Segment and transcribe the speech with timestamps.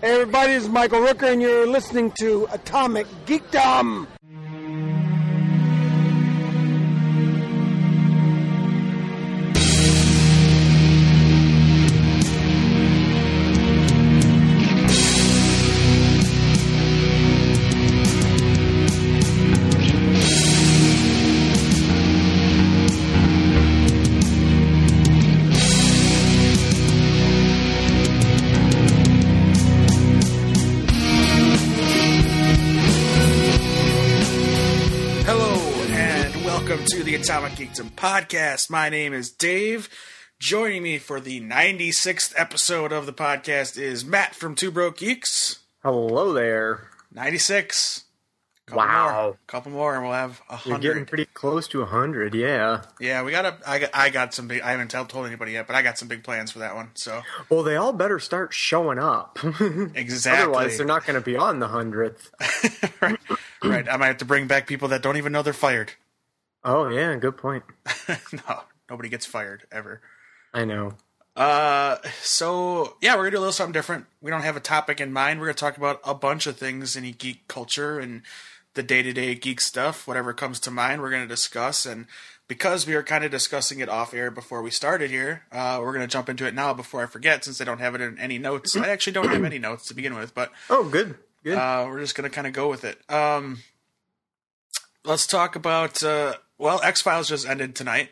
[0.00, 4.06] Hey everybody, this is Michael Rooker, and you're listening to Atomic Geekdom.
[37.80, 38.68] Atomic podcast.
[38.68, 39.88] My name is Dave.
[40.38, 45.60] Joining me for the 96th episode of the podcast is Matt from Two Broke Geeks.
[45.82, 46.90] Hello there.
[47.14, 48.04] 96.
[48.66, 49.22] Couple Wow.
[49.22, 49.38] More.
[49.46, 52.82] Couple more and we'll have a You're getting pretty close to 100, yeah.
[53.00, 55.66] Yeah, we got a I got I got some big I haven't told anybody yet,
[55.66, 56.90] but I got some big plans for that one.
[56.94, 59.38] So, Well, they all better start showing up.
[59.94, 60.42] exactly.
[60.42, 63.00] Otherwise, they're not going to be on the 100th.
[63.00, 63.18] right.
[63.64, 63.88] right.
[63.88, 65.92] I might have to bring back people that don't even know they're fired.
[66.64, 67.64] Oh, yeah, good point.
[68.32, 70.00] no, nobody gets fired ever.
[70.52, 70.94] I know.
[71.36, 74.06] Uh, so yeah, we're gonna do a little something different.
[74.20, 75.40] We don't have a topic in mind.
[75.40, 78.22] We're gonna talk about a bunch of things in geek culture and
[78.74, 80.06] the day to day geek stuff.
[80.06, 81.86] Whatever comes to mind, we're gonna discuss.
[81.86, 82.06] And
[82.48, 85.92] because we were kind of discussing it off air before we started here, uh, we're
[85.92, 88.36] gonna jump into it now before I forget, since I don't have it in any
[88.38, 88.76] notes.
[88.76, 91.14] I actually don't have any notes to begin with, but Oh, good.
[91.44, 91.56] Good.
[91.56, 92.98] uh, we're just gonna kind of go with it.
[93.08, 93.60] Um,
[95.04, 96.02] let's talk about.
[96.02, 98.10] Uh, well, X Files just ended tonight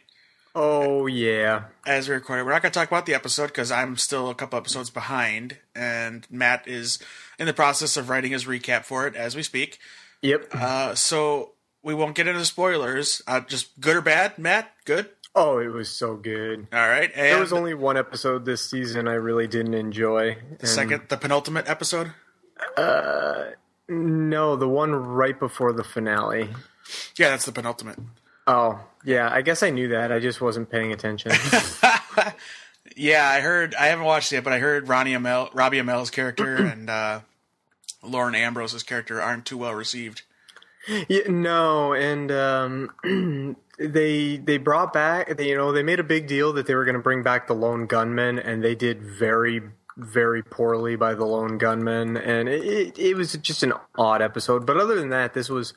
[0.55, 1.65] oh, yeah.
[1.87, 2.45] as we recorded.
[2.45, 5.59] We're not going to talk about the episode because I'm still a couple episodes behind,
[5.75, 6.99] and Matt is
[7.39, 9.79] in the process of writing his recap for it as we speak.
[10.23, 10.49] Yep.
[10.53, 13.23] Uh, so we won't get into spoilers.
[13.27, 14.73] Uh, just good or bad, Matt?
[14.85, 15.11] Good.
[15.35, 16.67] oh, it was so good.
[16.73, 17.11] All right.
[17.15, 20.39] And There was only one episode this season I really didn't enjoy.
[20.59, 22.12] the second, the penultimate episode.
[22.77, 23.51] Uh,
[23.89, 26.49] No, the one right before the finale.
[27.17, 27.99] Yeah, that's the penultimate.
[28.49, 30.11] Oh, yeah, I guess I knew that.
[30.11, 31.31] I just wasn't paying attention.
[32.99, 33.75] Yeah, I heard.
[33.77, 37.21] I haven't watched it, but I heard Ronnie Amell, Robbie Amell's character and uh,
[38.03, 40.22] Lauren Ambrose's character aren't too well received.
[41.09, 45.37] Yeah, no, and um, they they brought back.
[45.37, 47.47] They, you know, they made a big deal that they were going to bring back
[47.47, 49.62] the lone gunman, and they did very
[49.97, 54.65] very poorly by the lone gunman, and it, it, it was just an odd episode.
[54.65, 55.75] But other than that, this was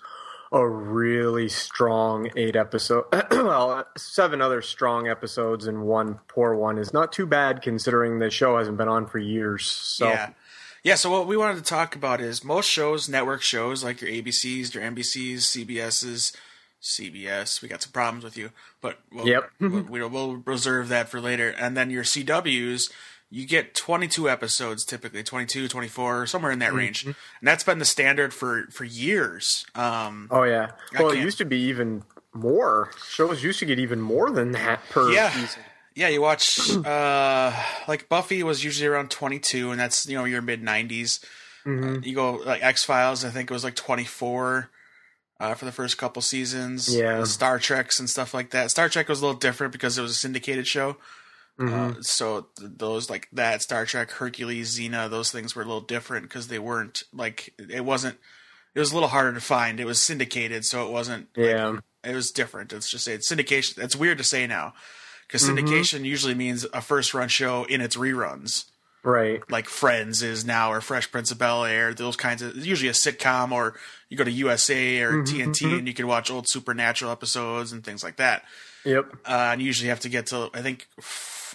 [0.52, 3.06] a really strong eight episode.
[3.32, 8.30] well, seven other strong episodes and one poor one is not too bad considering the
[8.30, 9.66] show hasn't been on for years.
[9.66, 10.30] So Yeah.
[10.84, 14.10] Yeah, so what we wanted to talk about is most shows, network shows like your
[14.10, 15.36] ABCs, your NBCs,
[15.68, 16.36] CBSs,
[16.82, 17.62] CBS.
[17.62, 18.50] We got some problems with you,
[18.82, 19.52] but we'll, Yep.
[19.60, 21.50] we'll, we'll, we'll reserve that for later.
[21.50, 22.92] And then your CWs,
[23.34, 27.06] you get 22 episodes typically, 22, 24, somewhere in that range.
[27.06, 29.66] And that's been the standard for for years.
[29.74, 30.72] Um, Oh yeah.
[31.00, 32.04] Well, it used to be even
[32.34, 32.92] more.
[33.10, 35.32] Shows used to get even more than that per Yeah.
[35.32, 35.62] season.
[35.96, 37.54] Yeah, you watch uh
[37.88, 41.24] like Buffy was usually around 22 and that's, you know, your mid 90s.
[41.66, 41.96] Mm-hmm.
[41.96, 44.70] Uh, you go like X-Files, I think it was like 24
[45.40, 46.94] uh, for the first couple seasons.
[46.96, 47.20] Yeah.
[47.20, 48.72] Uh, Star Treks and stuff like that.
[48.72, 50.98] Star Trek was a little different because it was a syndicated show.
[51.60, 52.00] Mm-hmm.
[52.00, 55.82] Uh, so th- those like that Star Trek, Hercules, Xena, those things were a little
[55.82, 58.18] different because they weren't like it wasn't.
[58.74, 59.80] It was a little harder to find.
[59.80, 61.28] It was syndicated, so it wasn't.
[61.36, 61.78] like, Yeah.
[62.04, 62.72] it was different.
[62.74, 63.84] It's just say it's syndication.
[63.84, 64.74] It's weird to say now
[65.28, 65.58] because Mm-hmm.
[65.68, 68.66] syndication usually means a first run show in its reruns,
[69.04, 69.42] Right.
[69.52, 71.94] like Friends is now, or Fresh Prince of Bel Air.
[71.94, 73.76] Those kinds of usually a sitcom, or
[74.10, 77.84] you go to USA or Mm-hmm, TNT and you can watch old Supernatural episodes and
[77.84, 78.46] things like that.
[78.86, 79.12] Yep.
[79.26, 80.88] Uh, and you usually have to get to I think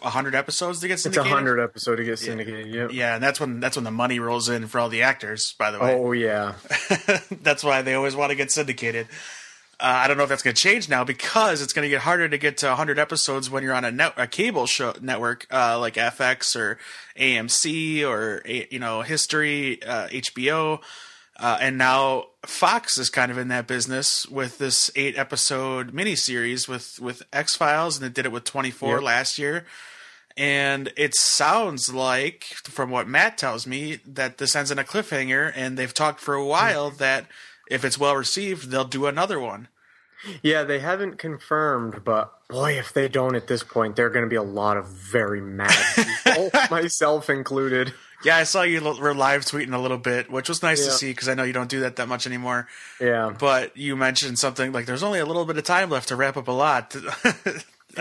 [0.02, 1.32] hundred episodes to get It's a syndicated.
[1.32, 2.66] hundred episode to get syndicated.
[2.74, 2.92] Yep.
[2.92, 5.54] Yeah, and that's when that's when the money rolls in for all the actors.
[5.58, 6.54] By the way, Oh yeah.
[7.42, 9.08] that's why they always want to get syndicated.
[9.78, 12.00] Uh, I don't know if that's going to change now because it's going to get
[12.00, 15.46] harder to get to 100 episodes when you're on a, net, a cable show network
[15.52, 16.78] uh, like FX or
[17.18, 20.80] AMC or you know History, uh, HBO,
[21.38, 26.68] uh, and now Fox is kind of in that business with this eight episode miniseries
[26.68, 29.02] with with X Files, and they did it with 24 Yep.
[29.02, 29.64] last year.
[30.38, 35.50] And it sounds like, from what Matt tells me, that this ends in a cliffhanger,
[35.56, 37.24] and they've talked for a while that
[37.70, 39.68] if it's well received, they'll do another one.
[40.42, 44.24] Yeah, they haven't confirmed, but boy, if they don't at this point, there are going
[44.24, 45.74] to be a lot of very mad
[46.24, 47.94] people, myself included.
[48.24, 51.10] Yeah, I saw you were live tweeting a little bit, which was nice to see
[51.10, 52.66] because I know you don't do that that much anymore.
[53.00, 53.34] Yeah.
[53.38, 56.36] But you mentioned something like there's only a little bit of time left to wrap
[56.36, 56.96] up a lot.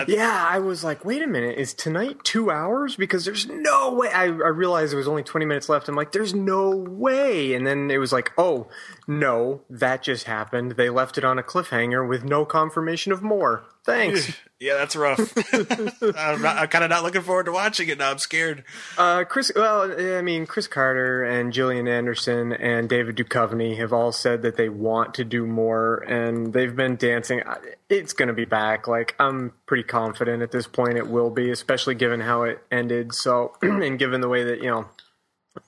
[0.08, 2.96] Yeah, I was like, wait a minute, is tonight two hours?
[2.96, 4.10] Because there's no way.
[4.10, 5.88] I, I realized there was only 20 minutes left.
[5.88, 7.54] I'm like, there's no way.
[7.54, 8.68] And then it was like, oh,
[9.08, 10.72] no, that just happened.
[10.72, 13.64] They left it on a cliffhanger with no confirmation of more.
[13.86, 14.36] Thanks.
[14.60, 15.20] yeah, that's rough.
[15.54, 18.10] I'm, not, I'm kind of not looking forward to watching it now.
[18.10, 18.64] I'm scared.
[18.98, 24.12] Uh, Chris, well, I mean, Chris Carter and Gillian Anderson and David Duchovny have all
[24.12, 27.42] said that they want to do more, and they've been dancing.
[27.88, 28.88] It's going to be back.
[28.88, 33.14] Like, I'm pretty confident at this point it will be, especially given how it ended.
[33.14, 34.90] So, and given the way that, you know,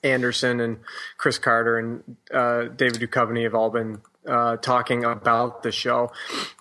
[0.02, 0.78] Anderson and
[1.16, 6.12] Chris Carter and uh, David Duchovny have all been uh, talking about the show,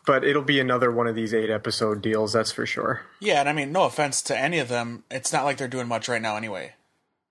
[0.06, 3.02] but it'll be another one of these eight episode deals, that's for sure.
[3.20, 5.88] Yeah, and I mean, no offense to any of them, it's not like they're doing
[5.88, 6.74] much right now anyway.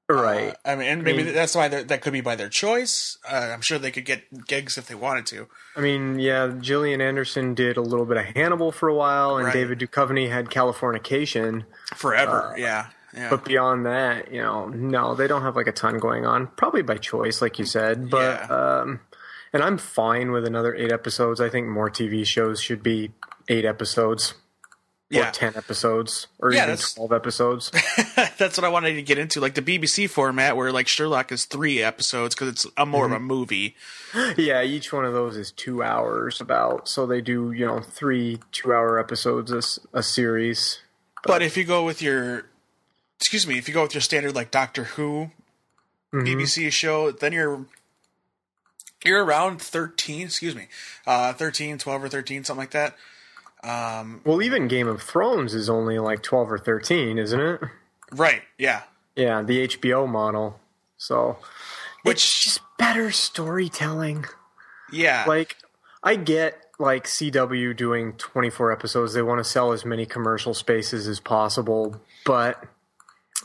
[0.09, 0.51] Right.
[0.51, 3.19] Uh, I mean, and maybe I mean, that's why that could be by their choice.
[3.29, 5.49] Uh, I'm sure they could get gigs if they wanted to.
[5.75, 9.47] I mean, yeah, Gillian Anderson did a little bit of Hannibal for a while, and
[9.47, 9.53] right.
[9.53, 11.65] David Duchovny had Californication
[11.97, 12.53] forever.
[12.53, 12.87] Uh, yeah.
[13.17, 13.31] Yeah.
[13.31, 16.49] But beyond that, you know, no, they don't have like a ton going on.
[16.49, 18.11] Probably by choice, like you said.
[18.11, 18.55] But yeah.
[18.55, 19.01] um,
[19.57, 21.41] and I'm fine with another eight episodes.
[21.41, 23.13] I think more TV shows should be
[23.49, 24.35] eight episodes.
[25.09, 25.29] Yeah.
[25.29, 27.71] Or ten episodes, or yeah, even twelve episodes.
[28.39, 31.45] that's what I wanted to get into, like the BBC format, where like Sherlock is
[31.45, 33.13] three episodes because it's a more mm-hmm.
[33.13, 33.27] of a mm-hmm.
[33.29, 33.77] movie.
[34.37, 38.41] Yeah, each one of those is two hours about, so they do you know three
[38.51, 40.81] two-hour episodes a, a series.
[41.23, 42.47] But, but if you go with your,
[43.21, 45.31] excuse me, if you go with your standard like Doctor Who,
[46.13, 46.27] mm-hmm.
[46.27, 47.65] BBC show, then you're
[49.07, 50.69] you're around 13 excuse me
[51.07, 52.97] uh 13 12 or 13 something like that.
[53.63, 57.61] Um well even game of thrones is only like 12 or 13 isn't it?
[58.13, 58.83] Right yeah.
[59.15, 60.61] Yeah the hbo model
[60.97, 61.39] so.
[62.03, 64.27] Which it's just better storytelling.
[64.93, 65.25] Yeah.
[65.27, 65.57] Like
[66.03, 69.15] i get like cw doing 24 episodes.
[69.15, 72.63] They want to sell as many commercial spaces as possible but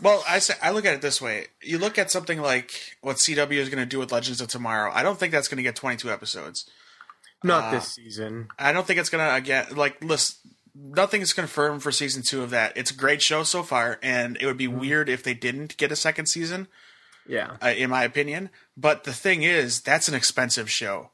[0.01, 1.47] well, I say I look at it this way.
[1.61, 4.91] You look at something like what CW is going to do with Legends of Tomorrow.
[4.93, 6.69] I don't think that's going to get 22 episodes.
[7.43, 8.47] Not uh, this season.
[8.57, 12.49] I don't think it's going to again like listen nothing's confirmed for season 2 of
[12.51, 12.77] that.
[12.77, 14.79] It's a great show so far and it would be mm-hmm.
[14.79, 16.67] weird if they didn't get a second season.
[17.27, 17.57] Yeah.
[17.61, 21.09] Uh, in my opinion, but the thing is that's an expensive show.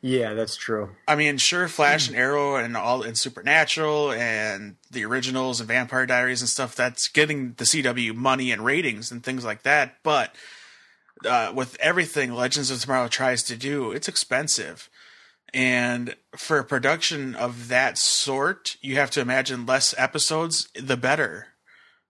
[0.00, 0.90] Yeah, that's true.
[1.08, 6.06] I mean, sure, Flash and Arrow and all and Supernatural and the originals and Vampire
[6.06, 9.96] Diaries and stuff that's getting the CW money and ratings and things like that.
[10.02, 10.34] But
[11.24, 14.88] uh, with everything Legends of Tomorrow tries to do, it's expensive.
[15.52, 21.48] And for a production of that sort, you have to imagine less episodes, the better.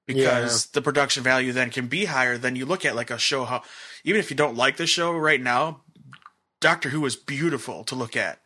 [0.07, 0.71] Because yeah.
[0.75, 3.63] the production value then can be higher than you look at like a show how
[4.05, 5.81] even if you don't like the show right now,
[6.65, 8.41] Doctor Who is beautiful to look at.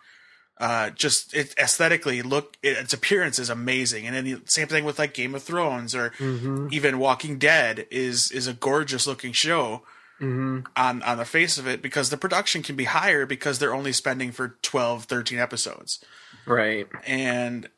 [0.59, 4.85] Uh, just it, aesthetically, look it, its appearance is amazing, and then the same thing
[4.85, 6.67] with like Game of Thrones or mm-hmm.
[6.73, 9.83] even Walking Dead is is a gorgeous looking show
[10.21, 10.63] mm-hmm.
[10.75, 13.93] on on the face of it because the production can be higher because they're only
[13.93, 16.05] spending for 12, 13 episodes,
[16.45, 16.89] right?
[17.07, 17.69] And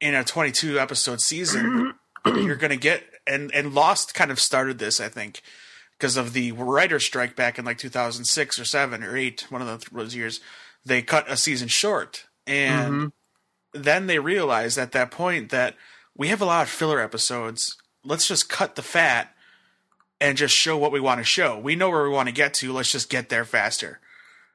[0.00, 1.92] in a twenty two episode season,
[2.26, 5.42] you're going to get and and Lost kind of started this, I think
[6.04, 9.90] because of the writer strike back in like 2006 or 7 or 8 one of
[9.90, 10.38] those years
[10.84, 12.26] they cut a season short.
[12.46, 13.82] And mm-hmm.
[13.82, 15.76] then they realized at that point that
[16.14, 17.78] we have a lot of filler episodes.
[18.04, 19.34] Let's just cut the fat
[20.20, 21.58] and just show what we want to show.
[21.58, 22.74] We know where we want to get to.
[22.74, 23.98] Let's just get there faster.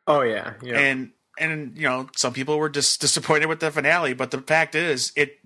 [0.06, 0.78] Oh yeah, yeah.
[0.80, 4.76] and and you know some people were just disappointed with the finale but the fact
[4.76, 5.40] is it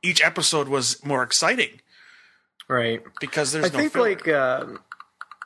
[0.00, 1.80] each episode was more exciting.
[2.68, 3.02] Right.
[3.20, 4.10] Because there's i no think filler.
[4.10, 4.78] like um,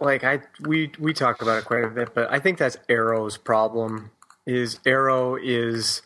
[0.01, 3.37] like I we we talked about it quite a bit, but I think that's Arrow's
[3.37, 4.11] problem.
[4.47, 6.03] Is Arrow is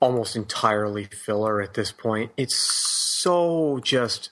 [0.00, 2.32] almost entirely filler at this point.
[2.36, 4.30] It's so just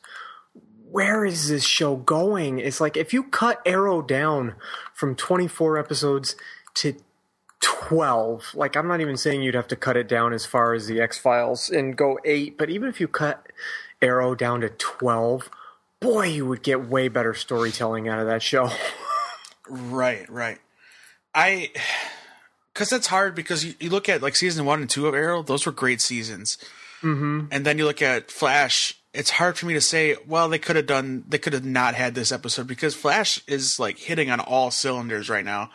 [0.90, 2.58] where is this show going?
[2.58, 4.54] It's like if you cut Arrow down
[4.94, 6.34] from 24 episodes
[6.74, 6.94] to
[7.60, 10.86] 12, like I'm not even saying you'd have to cut it down as far as
[10.86, 13.46] the X Files and go 8, but even if you cut
[14.00, 15.50] Arrow down to 12,
[16.00, 18.70] boy, you would get way better storytelling out of that show.
[19.68, 20.58] right, right.
[21.34, 21.70] I,
[22.72, 25.42] because that's hard because you, you, look at like season one and two of Arrow,
[25.42, 26.58] those were great seasons.
[27.02, 27.46] Mm-hmm.
[27.50, 30.76] And then you look at Flash, it's hard for me to say, well, they could
[30.76, 34.40] have done, they could have not had this episode because Flash is like hitting on
[34.40, 35.70] all cylinders right now.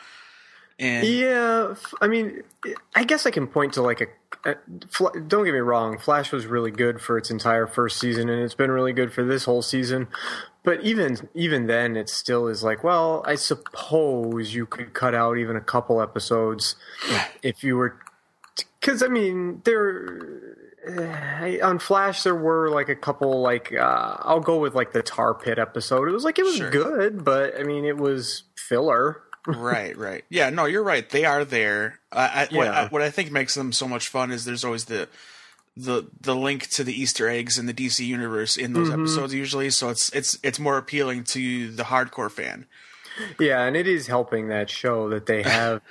[0.79, 2.41] And yeah, I mean,
[2.95, 4.55] I guess I can point to like a
[5.27, 8.55] don't get me wrong, Flash was really good for its entire first season, and it's
[8.55, 10.07] been really good for this whole season.
[10.63, 15.37] But even even then, it still is like, well, I suppose you could cut out
[15.37, 16.75] even a couple episodes
[17.41, 17.99] if you were
[18.79, 24.39] because I mean, there uh, on Flash there were like a couple like uh, I'll
[24.41, 26.07] go with like the Tar Pit episode.
[26.07, 26.69] It was like it was Sure.
[26.71, 29.21] good, but I mean, it was filler.
[29.47, 30.23] Right, right.
[30.29, 31.09] Yeah, no, you're right.
[31.09, 31.99] They are there.
[32.11, 34.85] I, I, what, I, what I think makes them so much fun is there's always
[34.85, 35.09] the
[35.75, 39.01] the the link to the Easter eggs in the DC universe in those mm-hmm.
[39.01, 39.69] episodes usually.
[39.69, 42.65] So it's it's it's more appealing to the hardcore fan.
[43.39, 45.81] Yeah, and it is helping that show that they have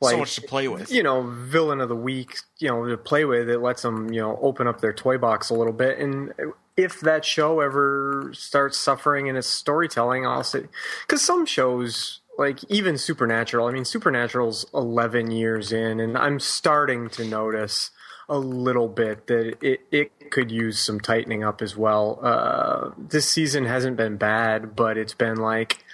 [0.00, 0.90] like so much to play with.
[0.90, 4.20] you know villain of the week you know to play with it lets them you
[4.20, 6.32] know open up their toy box a little bit and
[6.76, 10.64] if that show ever starts suffering in its storytelling i'll say
[11.06, 17.08] because some shows like even supernatural i mean supernatural's 11 years in and i'm starting
[17.08, 17.90] to notice
[18.28, 23.28] a little bit that it, it could use some tightening up as well uh, this
[23.28, 25.84] season hasn't been bad but it's been like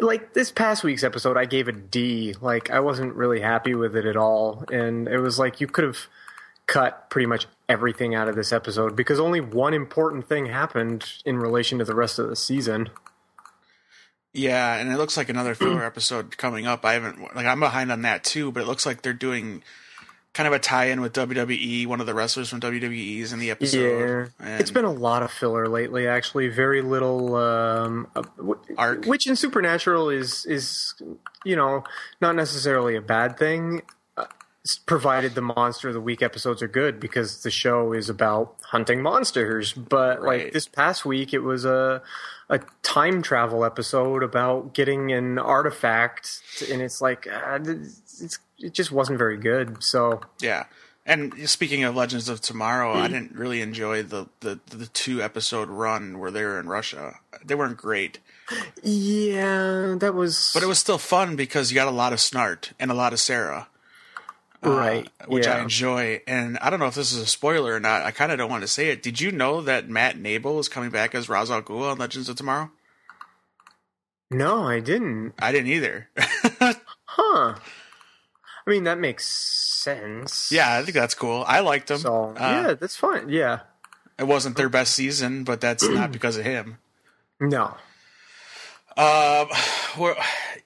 [0.00, 2.34] like this past week's episode, I gave a D.
[2.40, 5.84] Like I wasn't really happy with it at all, and it was like you could
[5.84, 6.06] have
[6.66, 11.38] cut pretty much everything out of this episode because only one important thing happened in
[11.38, 12.88] relation to the rest of the season.
[14.36, 16.84] Yeah, and it looks like another filler episode coming up.
[16.84, 19.62] I haven't like I'm behind on that too, but it looks like they're doing
[20.34, 21.86] kind of a tie-in with WWE.
[21.86, 24.30] One of the wrestlers from WWE is in the episode.
[24.38, 26.06] Yeah, And- it's been a lot of filler lately.
[26.06, 28.22] Actually, very little um, uh,
[28.76, 29.06] Arc.
[29.06, 30.92] which in Supernatural is is
[31.44, 31.84] you know
[32.20, 33.80] not necessarily a bad thing,
[34.86, 39.00] provided the Monster of the Week episodes are good because the show is about hunting
[39.02, 39.72] monsters.
[39.72, 40.44] But Right.
[40.44, 42.02] like this past week, it was a
[42.48, 48.92] a time travel episode about getting an artifact, and it's like uh, it's, it just
[48.92, 49.82] wasn't very good.
[49.82, 50.64] So Yeah.
[51.08, 52.98] And speaking of Legends of Tomorrow, Hmm.
[53.02, 57.20] I didn't really enjoy the, the, the two episode run where they were in Russia.
[57.44, 58.18] They weren't great.
[58.82, 62.72] yeah, that was But it was still fun because you got a lot of Snart
[62.80, 63.68] and a lot of Sarah.
[64.64, 66.20] Uh, right, which I enjoy.
[66.26, 68.02] And I don't know if this is a spoiler or not.
[68.02, 69.02] I kind of don't want to say it.
[69.02, 72.28] Did you know that Matt Nable is coming back as Ra's al Ghul on Legends
[72.28, 72.70] of Tomorrow?
[74.30, 75.34] No, I didn't.
[75.38, 76.08] I didn't either.
[77.18, 77.54] Huh.
[78.66, 80.50] I mean, that makes sense.
[80.52, 81.44] yeah, I think that's cool.
[81.46, 81.98] I liked him.
[81.98, 83.30] So, Uh, yeah, that's fine.
[83.30, 83.60] Yeah.
[84.18, 86.76] It wasn't their best season, but that's not because of him.
[87.40, 87.74] No.
[88.98, 89.48] Um,
[89.98, 90.16] well,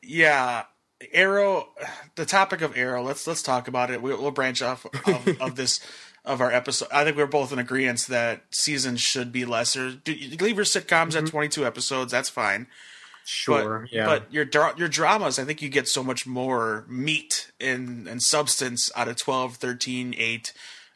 [0.02, 0.64] yeah,
[1.12, 1.68] Arrow.
[2.14, 3.02] The topic of Arrow.
[3.02, 4.02] Let's let's talk about it.
[4.02, 5.80] We'll, we'll branch off of, of this
[6.24, 6.88] of our episode.
[6.92, 9.92] I think we're both in agreement that seasons should be lesser.
[9.92, 12.12] Do, leave your sitcoms at twenty two episodes.
[12.12, 12.66] That's fine.
[13.24, 13.80] Sure.
[13.80, 14.06] But, yeah.
[14.06, 18.90] but your your dramas, I think you get so much more meat and, and substance
[18.96, 20.52] out of 12, 13, 8.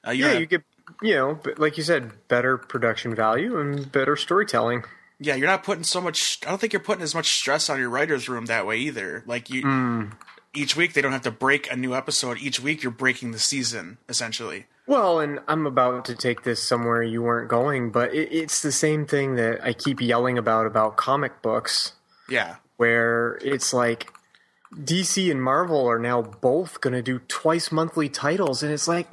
[0.06, 0.62] Uh, yeah, you get,
[1.00, 4.84] you know, but like you said, better production value and better storytelling.
[5.20, 6.38] Yeah, you're not putting so much.
[6.46, 9.22] I don't think you're putting as much stress on your writers' room that way either.
[9.26, 10.04] Like you, Hmm.
[10.54, 12.38] each week they don't have to break a new episode.
[12.38, 14.66] Each week you're breaking the season essentially.
[14.86, 18.70] Well, and I'm about to take this somewhere you weren't going, but it, it's the
[18.72, 21.92] same thing that I keep yelling about about comic books.
[22.28, 24.10] Yeah, where it's like
[24.74, 29.08] DC and Marvel are now both going to do twice monthly titles, and it's like,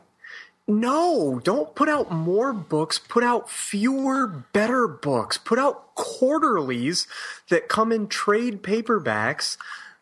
[0.68, 7.08] no, don't put out more books, put out fewer, better books, put out quarterlies
[7.50, 9.58] that come in trade paperbacks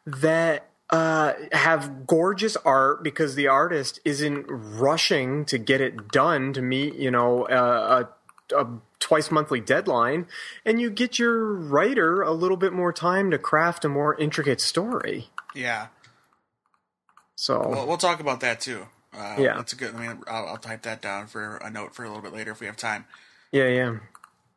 [0.06, 6.62] that uh, have gorgeous art because the artist isn't rushing to get it done to
[6.62, 8.06] meet, you know, uh,
[8.52, 8.68] a, a
[9.00, 10.28] twice monthly deadline,
[10.66, 14.62] and you get your writer a little bit more time to craft a more intricate
[14.62, 15.30] story.
[15.56, 15.88] yeah.
[17.36, 18.88] So Well, we'll talk about that too.
[19.14, 19.56] Uh, Yeah.
[19.58, 19.96] that's a good.
[19.96, 22.52] I mean, I'll, I'll type that down for a note for a little bit later
[22.52, 23.06] if we have time.
[23.52, 23.68] yeah,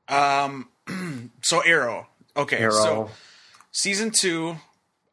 [0.09, 0.69] yeah, Um,
[1.43, 2.09] so Arrow.
[2.37, 2.71] Okay, Arrow.
[2.73, 3.11] so
[3.71, 4.57] season two,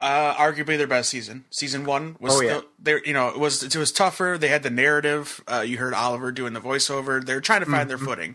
[0.02, 1.46] uh, arguably their best season.
[1.50, 2.50] Season one was Oh, yeah.
[2.50, 3.02] still there.
[3.06, 4.38] You know, it was it was tougher.
[4.40, 5.42] They had the narrative.
[5.48, 7.24] Uh, you heard Oliver doing the voiceover.
[7.24, 8.34] They're trying to find their footing,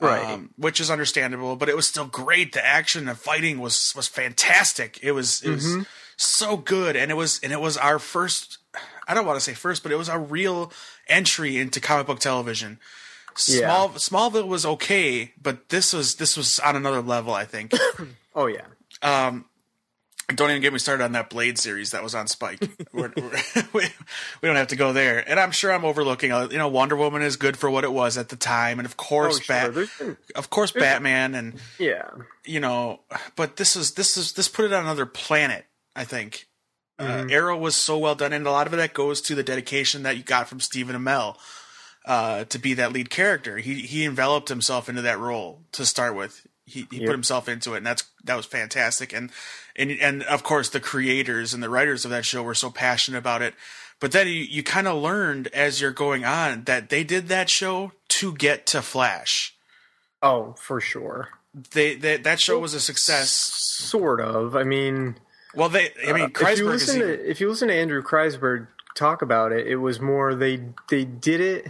[0.00, 0.04] Mm-hmm.
[0.06, 0.24] Right.
[0.24, 1.54] Um, which is understandable.
[1.56, 2.52] But it was still great.
[2.52, 4.98] The action and fighting was was fantastic.
[5.02, 5.78] It was it Mm-hmm.
[5.78, 5.86] was
[6.16, 8.58] so good, and it was and it was our first.
[9.06, 10.72] I don't want to say first, but it was a real
[11.08, 12.78] entry into comic book television.
[13.48, 13.88] Yeah.
[13.96, 17.34] Small Smallville was okay, but this was this was on another level.
[17.34, 17.72] I think.
[18.34, 18.66] oh yeah,
[19.02, 19.46] Um,
[20.34, 22.60] don't even get me started on that Blade series that was on Spike.
[22.92, 23.42] we're, we're,
[23.74, 23.82] we
[24.40, 25.28] we don't have to go there.
[25.28, 26.30] And I'm sure I'm overlooking.
[26.32, 28.86] uh, You know, Wonder Woman is good for what it was at the time, and
[28.86, 29.72] of course, oh sure.
[29.72, 32.08] Bat, of course, Batman, and yeah,
[32.44, 33.00] you know,
[33.36, 35.66] but this is this is this put it on another planet.
[35.96, 36.46] I think.
[36.98, 40.02] Uh, Arrow was so well done, and a lot of that goes to the dedication
[40.04, 41.36] that you got from Stephen Amell
[42.06, 43.58] uh, to be that lead character.
[43.58, 46.46] He he enveloped himself into that role to start with.
[46.66, 47.06] he, he Yep.
[47.06, 49.12] put himself into it, and that's that was fantastic.
[49.12, 49.30] And
[49.76, 53.18] and and of course, the creators and the writers of that show were so passionate
[53.18, 53.54] about it.
[54.00, 57.48] But then you, you kind of learned as you're going on that they did that
[57.50, 59.54] show to get to Flash.
[60.22, 61.30] Oh, for sure.
[61.72, 63.30] They, they that show was a success.
[63.30, 64.56] Sort of.
[64.56, 65.16] I mean,
[65.56, 68.02] Well, they I mean, Uh, if you listen even, to if you listen to Andrew
[68.02, 71.68] Kreisberg talk about it, it was more they they did it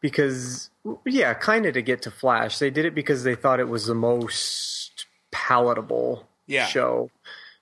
[0.00, 0.70] because
[1.04, 2.58] yeah, kind of to get to Flash.
[2.58, 6.66] They did it because they thought it was the most palatable Yeah.
[6.66, 7.10] show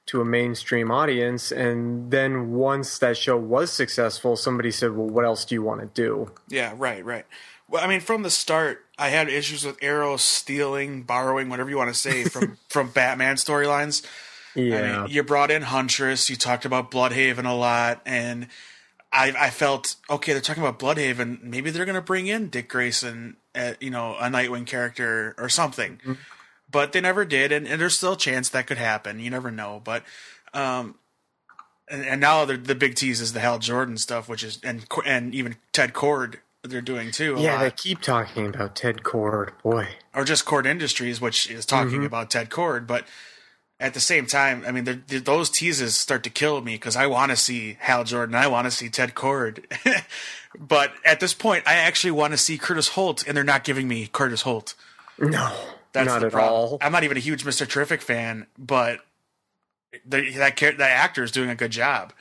[0.06, 1.52] to a mainstream audience.
[1.52, 5.80] And then once that show was successful, somebody said, "Well, what else do you want
[5.80, 7.26] to do?" Yeah, right, right.
[7.68, 11.76] Well, I mean, from the start, I had issues with Arrow stealing, borrowing, whatever you
[11.76, 14.02] want to say from from Batman storylines.
[14.54, 16.30] Yeah, I mean, you brought in Huntress.
[16.30, 18.48] You talked about Blüdhaven a lot, and
[19.12, 20.32] I, I felt okay.
[20.32, 21.42] They're talking about Blüdhaven.
[21.42, 25.48] Maybe they're going to bring in Dick Grayson, uh you know, a Nightwing character or
[25.48, 26.00] something.
[26.70, 29.20] But they never did, and, and there's still a chance that could happen.
[29.20, 29.80] You never know.
[29.82, 30.02] But
[30.52, 30.96] um,
[31.90, 34.86] and, and now the the big tease is the Hal Jordan stuff, which is and
[35.06, 37.36] and even Ted Kord they're doing too.
[37.38, 37.54] yeah.
[37.54, 39.50] lot They keep talking about Ted Kord.
[39.62, 42.86] Boy, or just Kord Industries, which is talking about Ted Kord.
[42.86, 43.06] But
[43.80, 46.96] at the same time, I mean, they're- they're- those teases start to kill me because
[46.96, 49.62] I want to see Hal Jordan, I want to see Ted Kord.
[50.58, 53.86] but at this point, I actually want to see Curtis Holt, and they're not giving
[53.86, 54.74] me Curtis Holt.
[55.18, 55.52] no,
[55.92, 56.52] That's not at problem.
[56.52, 56.78] all.
[56.80, 59.00] I'm not even a huge Mister Terrific fan, but
[60.06, 62.12] the, that that actor is doing a good job.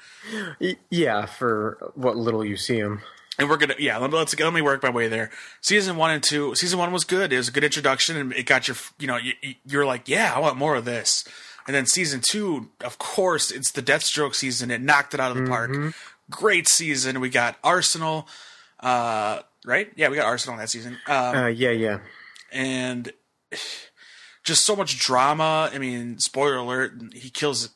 [0.89, 3.01] Yeah, for what little you see him.
[3.39, 5.29] and we're gonna yeah let me, let's let me work my way there
[5.61, 8.47] season one and two season one was good it was a good introduction and it
[8.47, 11.23] got your you know you- you're like yeah i want more of this
[11.67, 15.37] and then season two of course it's the deathstroke season it knocked it out of
[15.37, 15.71] the park
[16.29, 18.27] great season we got arsenal
[18.79, 21.99] uh right yeah we got arsenal in that season um, Uh, yeah, yeah.
[22.51, 23.11] and
[24.43, 25.69] just so much drama.
[25.73, 27.69] I mean, spoiler alert: he kills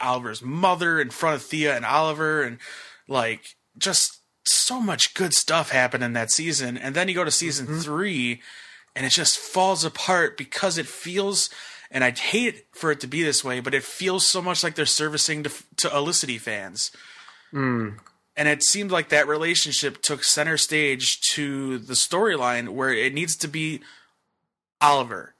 [0.00, 2.58] Oliver's mother in front of Thea and Oliver, and
[3.06, 6.76] like just so much good stuff happened in that season.
[6.76, 8.40] And then you go to season three,
[8.96, 11.48] and it just falls apart because it feels.
[11.90, 14.74] And I'd hate for it to be this way, but it feels so much like
[14.74, 16.90] they're servicing to, to Olicity fans.
[17.52, 17.90] Hmm.
[18.36, 23.34] And it seemed like that relationship took center stage to the storyline where it needs
[23.36, 23.80] to be
[24.80, 25.34] Oliver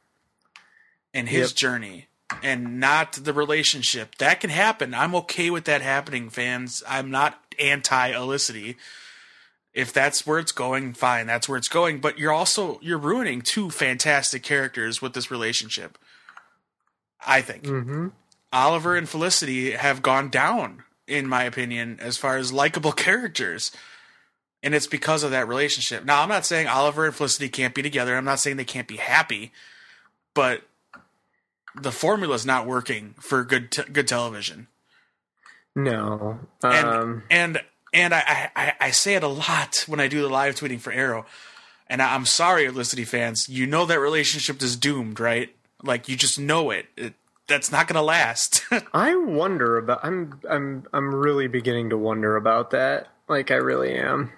[1.12, 1.56] and his Yep.
[1.56, 2.06] journey
[2.42, 4.16] and not the relationship.
[4.16, 4.94] That can happen.
[4.94, 6.82] I'm okay with that happening, fans.
[6.88, 8.76] I'm not anti Olicity.
[9.74, 12.00] If that's where it's going, fine, that's where it's going.
[12.00, 15.98] But you're also you're ruining two fantastic characters with this relationship.
[17.24, 17.64] I think.
[17.64, 18.08] Mm-hmm.
[18.52, 23.70] Oliver and Felicity have gone down, in my opinion, as far as likable characters.
[24.62, 26.04] And it's because of that relationship.
[26.04, 28.16] Now, I'm not saying Oliver and Felicity can't be together.
[28.16, 29.52] I'm not saying they can't be happy,
[30.34, 30.62] but
[31.80, 34.66] the formula is not working for good te- good television.
[35.74, 36.40] No.
[36.64, 37.60] And Um, and
[37.92, 40.92] and I, I I say it a lot when I do the live tweeting for
[40.92, 41.26] Arrow.
[41.86, 43.48] And I'm sorry, Felicity fans.
[43.48, 45.54] You know that relationship is doomed, right?
[45.82, 46.86] Like you just know it.
[46.96, 47.14] it
[47.48, 48.64] that's not going to last.
[48.92, 50.00] I wonder about.
[50.02, 50.40] I'm.
[50.50, 50.86] I'm.
[50.92, 53.08] I'm really beginning to wonder about that.
[53.28, 54.32] Like I really am.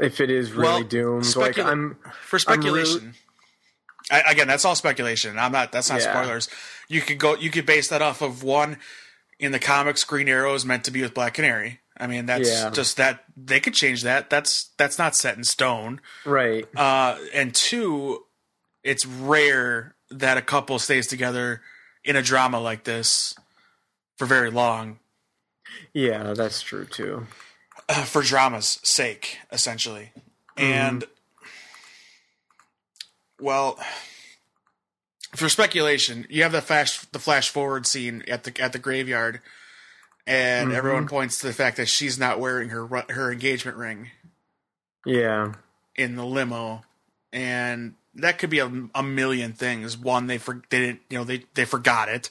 [0.00, 1.98] If it is really Well, doomed, like I'm.
[2.22, 3.14] for speculation.
[4.10, 5.38] I, again, that's all speculation.
[5.38, 5.72] I'm not.
[5.72, 6.12] That's not Yeah.
[6.22, 6.48] spoilers.
[6.88, 7.36] You could go.
[7.36, 8.78] You could base that off of one
[9.38, 10.02] in the comics.
[10.04, 11.80] Green Arrow is meant to be with Black Canary.
[11.98, 12.70] I mean, that's Yeah.
[12.70, 14.30] just that they could change that.
[14.30, 16.00] That's that's not set in stone.
[16.24, 16.66] Right.
[16.74, 18.24] Uh, and two,
[18.82, 21.60] it's rare that a couple stays together
[22.04, 23.34] in a drama like this
[24.16, 24.98] for very long
[25.94, 27.26] Yeah, that's true too.
[27.88, 30.12] uh, for drama's sake, essentially.
[30.56, 31.04] And
[33.40, 33.78] well,
[35.34, 39.40] for speculation, you have the flash the flash forward scene at the at the graveyard,
[40.26, 44.10] and everyone points to the fact that she's not wearing her her engagement ring
[45.06, 45.54] Yeah.
[45.96, 46.82] in the limo,
[47.32, 49.96] and that could be a, a million things.
[49.96, 52.30] One, they for they didn't you know they they forgot it.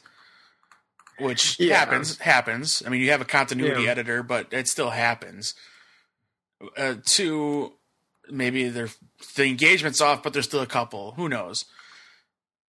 [1.19, 1.75] Which Yeah.
[1.77, 2.81] happens, happens.
[2.85, 3.91] I mean, you have a continuity Yeah.
[3.91, 5.53] editor, but it still happens.
[6.77, 7.73] Uh, two,
[8.29, 8.89] maybe they're
[9.35, 11.11] the engagement's off, but there's still a couple.
[11.13, 11.65] Who knows?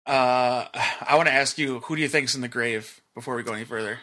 [0.06, 3.44] Uh, I want to ask you, who do you think's in the grave before we
[3.44, 4.00] go any further?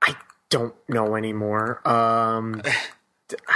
[0.00, 0.16] I
[0.48, 1.86] don't know anymore.
[1.86, 2.62] Um.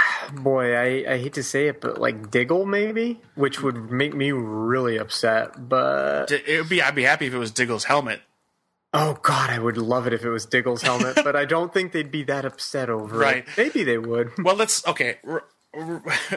[0.33, 4.31] Boy, I, I hate to say it, but like Diggle maybe, which would make me
[4.31, 5.69] really upset.
[5.69, 6.81] But It would be.
[6.81, 8.21] I'd be happy if it was Diggle's helmet.
[8.93, 11.15] oh god, I would love it if it was Diggle's helmet.
[11.23, 13.37] but I don't think they'd be that upset over Right.
[13.47, 13.57] it.
[13.57, 14.31] Maybe they would.
[14.43, 15.17] Well, let's okay.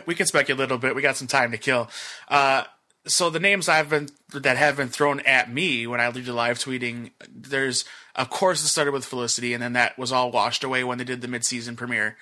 [0.07, 0.95] We can speculate a little bit.
[0.95, 1.89] We got some time to kill.
[2.29, 2.65] Uh,
[3.07, 6.59] so the names I've been that have been thrown at me when I do live
[6.59, 10.85] tweeting, there's of course it started with Felicity, and then that was all washed away
[10.85, 12.17] when they did the mid-season premiere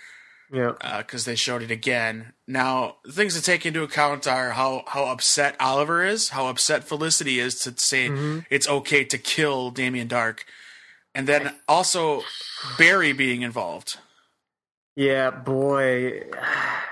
[0.51, 0.73] Yeah.
[0.81, 2.33] Uh, because they showed it again.
[2.47, 7.39] Now, things to take into account are how how upset Oliver is, how upset Felicity
[7.39, 8.41] is to say mm-hmm.
[8.51, 10.41] it's okay to kill Damien Darhk,
[11.15, 12.23] and then also
[12.79, 13.99] Barry being involved.
[14.97, 16.25] Yeah, boy.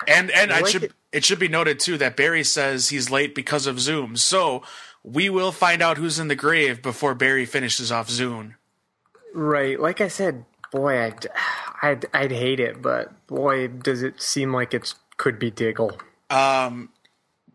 [0.07, 0.92] And and I I should it.
[1.12, 1.25] it.
[1.25, 4.16] should be noted too that Barry says he's late because of Zoom.
[4.16, 4.62] So
[5.03, 8.57] we will find out who's in the grave before Barry finishes off Zoom.
[9.33, 9.81] Right.
[9.81, 11.26] Like I said, boy, I'd,
[11.83, 15.98] I'd, I'd hate it, but boy, does it seem like it could be Diggle.
[16.31, 16.90] Um,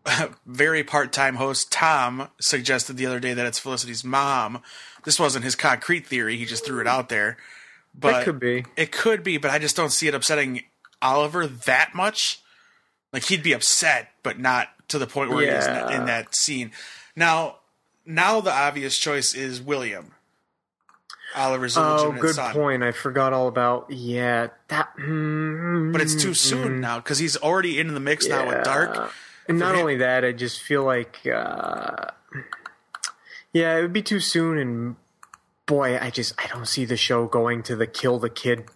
[0.46, 4.62] Very part-time host Tom suggested the other day that it's Felicity's mom.
[5.04, 7.36] This wasn't his concrete theory; he just threw it out there.
[7.94, 8.64] But That could be.
[8.76, 10.62] It could be, but I just don't see it upsetting
[11.00, 12.40] Oliver that much.
[13.12, 15.96] Like he'd be upset, but not to the point where he is Yeah.
[15.96, 16.72] in that scene.
[17.14, 17.56] Now,
[18.06, 20.14] now the obvious choice is William.
[21.34, 22.52] Oliver's Oh, good son.
[22.52, 22.82] point.
[22.82, 23.90] I forgot all about.
[23.90, 24.90] Yeah, that.
[24.98, 29.10] mm, But it's too soon now because he's already in the mix now with Darhk.
[29.48, 31.20] And not him- only that, I just feel like.
[31.26, 32.06] Uh,
[33.52, 34.96] yeah, it would be too soon, and
[35.66, 38.66] boy, I just I don't see the show going to the kill the kid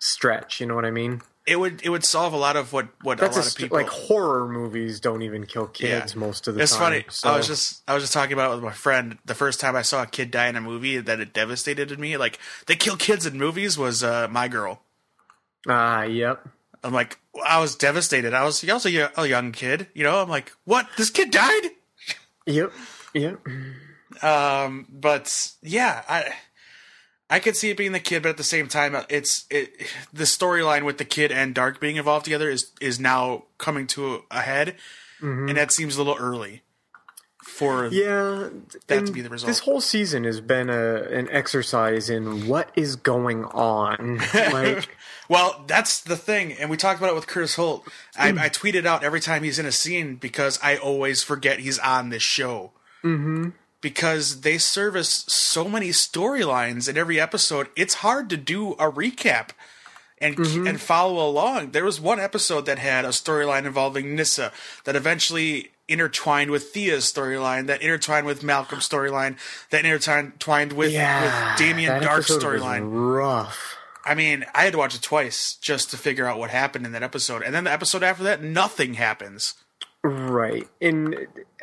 [0.00, 0.60] stretch.
[0.60, 1.22] You know what I mean?
[1.46, 3.56] It would it would solve a lot of what what That's a a lot of
[3.56, 6.18] people like horror movies don't even kill kids Yeah.
[6.20, 6.94] most of the It's time.
[6.94, 7.04] It's funny.
[7.10, 9.18] so- I was just I was just talking about it with my friend.
[9.26, 12.16] The first time I saw a kid die in a movie that it devastated me.
[12.16, 14.80] Like they kill kids in movies was uh, My Girl.
[15.68, 16.46] ah, yep.
[16.82, 18.32] I'm like I was devastated.
[18.32, 19.88] I was also a young kid.
[19.94, 20.22] You know.
[20.22, 20.86] I'm like, what?
[20.96, 21.70] This kid died.
[22.46, 22.72] Yep.
[23.14, 23.40] Yep.
[24.22, 26.32] Um, but yeah, I
[27.30, 29.72] I could see it being the kid, but at the same time, it's it
[30.12, 34.24] the storyline with the kid and Darhk being involved together is is now coming to
[34.30, 34.76] a head,
[35.48, 36.62] and that seems a little early
[37.44, 38.48] for Yeah.
[38.88, 39.46] That to be the result.
[39.46, 44.20] This whole season has been a an exercise in what is going on.
[44.34, 44.96] Like
[45.28, 47.86] Well, that's the thing, and we talked about it with Curtis Holt.
[48.16, 51.78] I, I tweeted out every time he's in a scene because I always forget he's
[51.78, 52.72] on this show.
[53.02, 53.50] Mm-hmm.
[53.84, 59.50] Because they service so many storylines in every episode, it's hard to do a recap
[60.16, 61.72] and and follow along.
[61.72, 64.52] There was one episode that had a storyline involving Nyssa
[64.84, 69.36] that eventually intertwined with Thea's storyline, that intertwined with Malcolm's storyline,
[69.68, 72.88] that intertwined with yeah, with Damien Darhk's storyline.
[72.90, 73.76] Rough.
[74.06, 76.92] I mean, I had to watch it twice just to figure out what happened in
[76.92, 77.42] that episode.
[77.42, 79.54] And then the episode after that, nothing happens.
[80.04, 80.68] Right.
[80.82, 81.14] And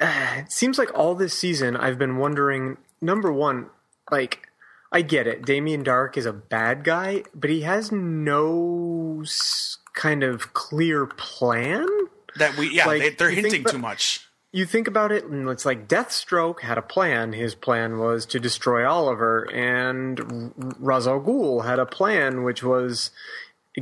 [0.02, 3.68] uh, it seems like all this season I've been wondering number one,
[4.10, 4.48] like
[4.92, 5.46] I get it.
[5.46, 9.24] Damien Darhk is a bad guy, but he has no
[9.94, 11.86] kind of clear plan.
[12.38, 14.28] That we, yeah, Like, they, they're hinting about- too much.
[14.52, 17.34] you think about it, and it's like Deathstroke had a plan.
[17.34, 23.12] His plan was to destroy Oliver, and Ra's al Ghul had a plan, which was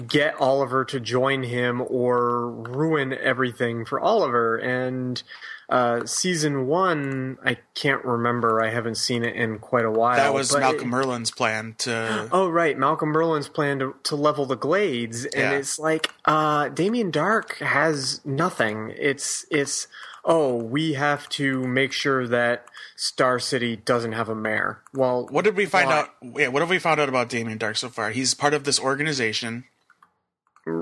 [0.08, 4.58] get Oliver to join him or ruin everything for Oliver.
[4.58, 5.22] And
[5.68, 8.64] uh, season one, I can't remember.
[8.64, 10.16] I haven't seen it in quite a while.
[10.18, 12.28] That was Malcolm it- Merlyn's plan to.
[12.32, 15.52] Oh right, Malcolm Merlyn's plan to, to level the glades, and Yeah.
[15.54, 18.94] it's like uh, Damien Darhk has nothing.
[18.98, 19.88] It's it's
[20.26, 24.82] oh we have to make sure that Star City doesn't have a mayor.
[24.94, 26.00] Well, What did we find why?
[26.00, 26.10] out?
[26.36, 28.10] Yeah, what have we found out about Damien Darhk so far?
[28.12, 29.66] He's part of this organization,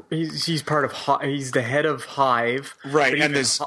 [0.09, 3.19] He's he's part of he's the head of Hive, right?
[3.19, 3.61] And there's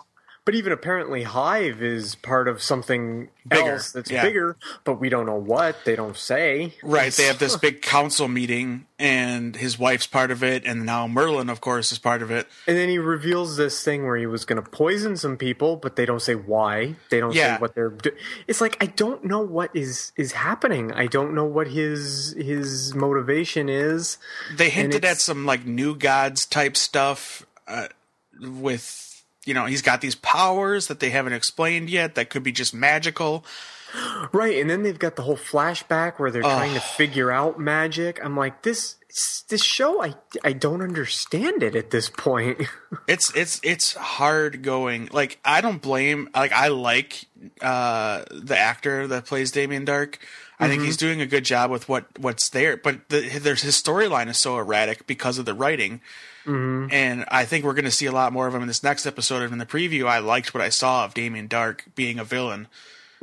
[0.50, 4.22] but even apparently Hive is part of something Bigger, else that's yeah.
[4.24, 5.76] bigger, but we don't know what.
[5.84, 6.74] They don't say.
[6.82, 7.12] right.
[7.12, 11.48] They have this big council meeting, and his wife's part of it, and now Merlyn,
[11.52, 12.48] of course, is part of it.
[12.66, 15.94] And then he reveals this thing where he was going to poison some people, but
[15.94, 16.96] they don't say why.
[17.10, 17.54] They don't Yeah.
[17.56, 17.90] say what they're.
[17.90, 18.10] Do-
[18.48, 20.90] it's like I don't know what is is happening.
[20.92, 24.18] I don't know what his his motivation is.
[24.52, 27.86] They hinted at some like new gods type stuff uh,
[28.40, 29.06] with
[29.44, 32.74] you know he's got these powers that they haven't explained yet that could be just
[32.74, 33.44] magical.
[34.32, 38.24] Right, and then they've got the whole flashback where they're trying to figure out magic.
[38.24, 38.94] I'm like this
[39.48, 40.00] this show.
[40.00, 42.60] I I don't understand it at this point.
[43.08, 45.08] It's it's it's hard going.
[45.12, 46.28] Like I don't blame.
[46.34, 47.24] Like I like
[47.60, 50.16] uh, the actor that plays Damien Darhk.
[50.60, 50.86] I think mm-hmm.
[50.86, 52.76] he's doing a good job with what what's there.
[52.76, 56.02] But the, there's his storyline is so erratic because of the writing.
[56.44, 56.92] Mm-hmm.
[56.92, 59.06] And I think we're going to see a lot more of him in this next
[59.06, 59.42] episode.
[59.42, 62.68] And in the preview, I liked what I saw of Damien Darhk being a villain.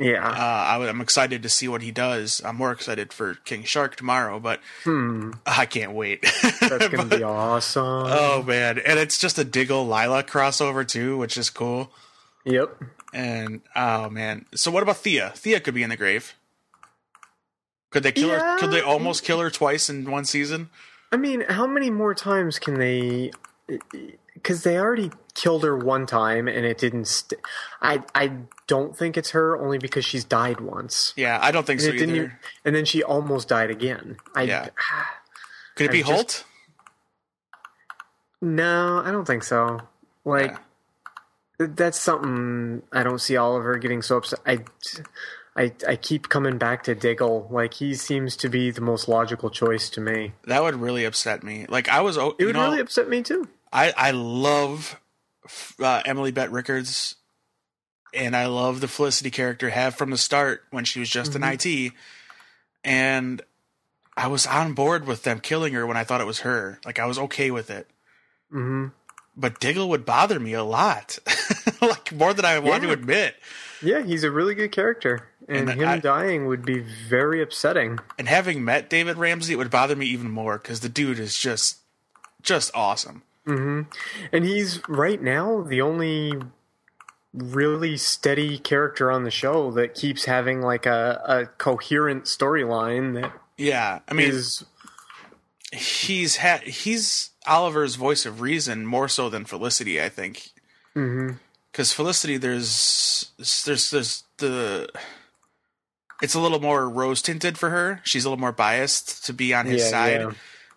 [0.00, 2.42] yeah, Uh, I, am excited to see what he does.
[2.44, 5.32] I'm more excited for King Shark tomorrow, but hmm.
[5.46, 6.22] I can't wait.
[6.42, 7.82] that's gonna be awesome.
[7.84, 11.90] oh man, and it's just a Diggle Lyla crossover too, which is cool.
[12.44, 12.82] Yep.
[13.12, 15.32] And oh man, so what about Thea?
[15.34, 16.34] Thea could be in the grave.
[17.90, 18.58] Could they kill her?
[18.58, 20.68] Could they almost kill her twice in one season?
[21.10, 23.30] I mean, how many more times can they?
[24.34, 27.06] Because they already killed her one time and it didn't.
[27.06, 27.40] St-
[27.80, 28.32] I I
[28.66, 31.12] don't think it's her only because she's died once.
[31.16, 32.24] Yeah, I don't think so And, didn't either.
[32.24, 34.18] even- and then she almost died again.
[34.34, 34.68] I, Yeah.
[35.76, 36.44] Could it I be just- Holt?
[38.40, 39.80] No, I don't think so.
[40.24, 40.52] Like
[41.58, 41.66] Yeah.
[41.70, 44.40] that's something I don't see Oliver getting so upset.
[44.46, 44.60] I,
[45.58, 47.48] I, I keep coming back to Diggle.
[47.50, 50.32] Like he seems to be the most logical choice to me.
[50.44, 51.66] That would really upset me.
[51.68, 53.48] Like I was, It would know, really upset me too.
[53.72, 55.00] I I love
[55.82, 57.16] uh, Emily Bett Rickards,
[58.14, 61.42] and I love the Felicity character have from the start when she was just Mm-hmm.
[61.42, 61.92] an IT,
[62.84, 63.42] and
[64.16, 66.78] I was on board with them killing her when I thought it was her.
[66.84, 67.88] Like I was okay with it.
[68.50, 68.86] hmm
[69.36, 71.18] But Diggle would bother me a lot,
[71.82, 73.34] like more than I want to admit.
[73.82, 77.98] Yeah, he's a really good character, and, And him I- dying would be very upsetting.
[78.18, 81.36] And having met David Ramsey, it would bother me even more because the dude is
[81.38, 81.78] just,
[82.42, 83.22] just awesome.
[83.46, 83.90] Mm-hmm.
[84.32, 86.34] And he's right now the only
[87.32, 93.32] really steady character on the show that keeps having like a, a coherent storyline that
[93.56, 94.64] Yeah, I mean, is
[95.72, 100.50] he's had he's Oliver's voice of reason more so than Felicity, I think.
[100.94, 103.30] Because Felicity, there's
[103.64, 104.88] there's there's the
[106.22, 108.00] it's a little more rose tinted for her.
[108.04, 110.20] She's a little more biased to be on his Yeah, side.
[110.20, 110.30] yeah.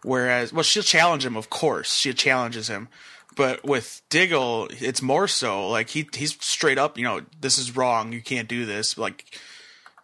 [0.03, 1.93] Whereas, well, she'll challenge him, of course.
[1.95, 2.87] She challenges him,
[3.35, 6.97] but with Diggle, it's more so like he he's straight up.
[6.97, 8.11] You know, this is wrong.
[8.11, 8.97] You can't do this.
[8.97, 9.25] Like,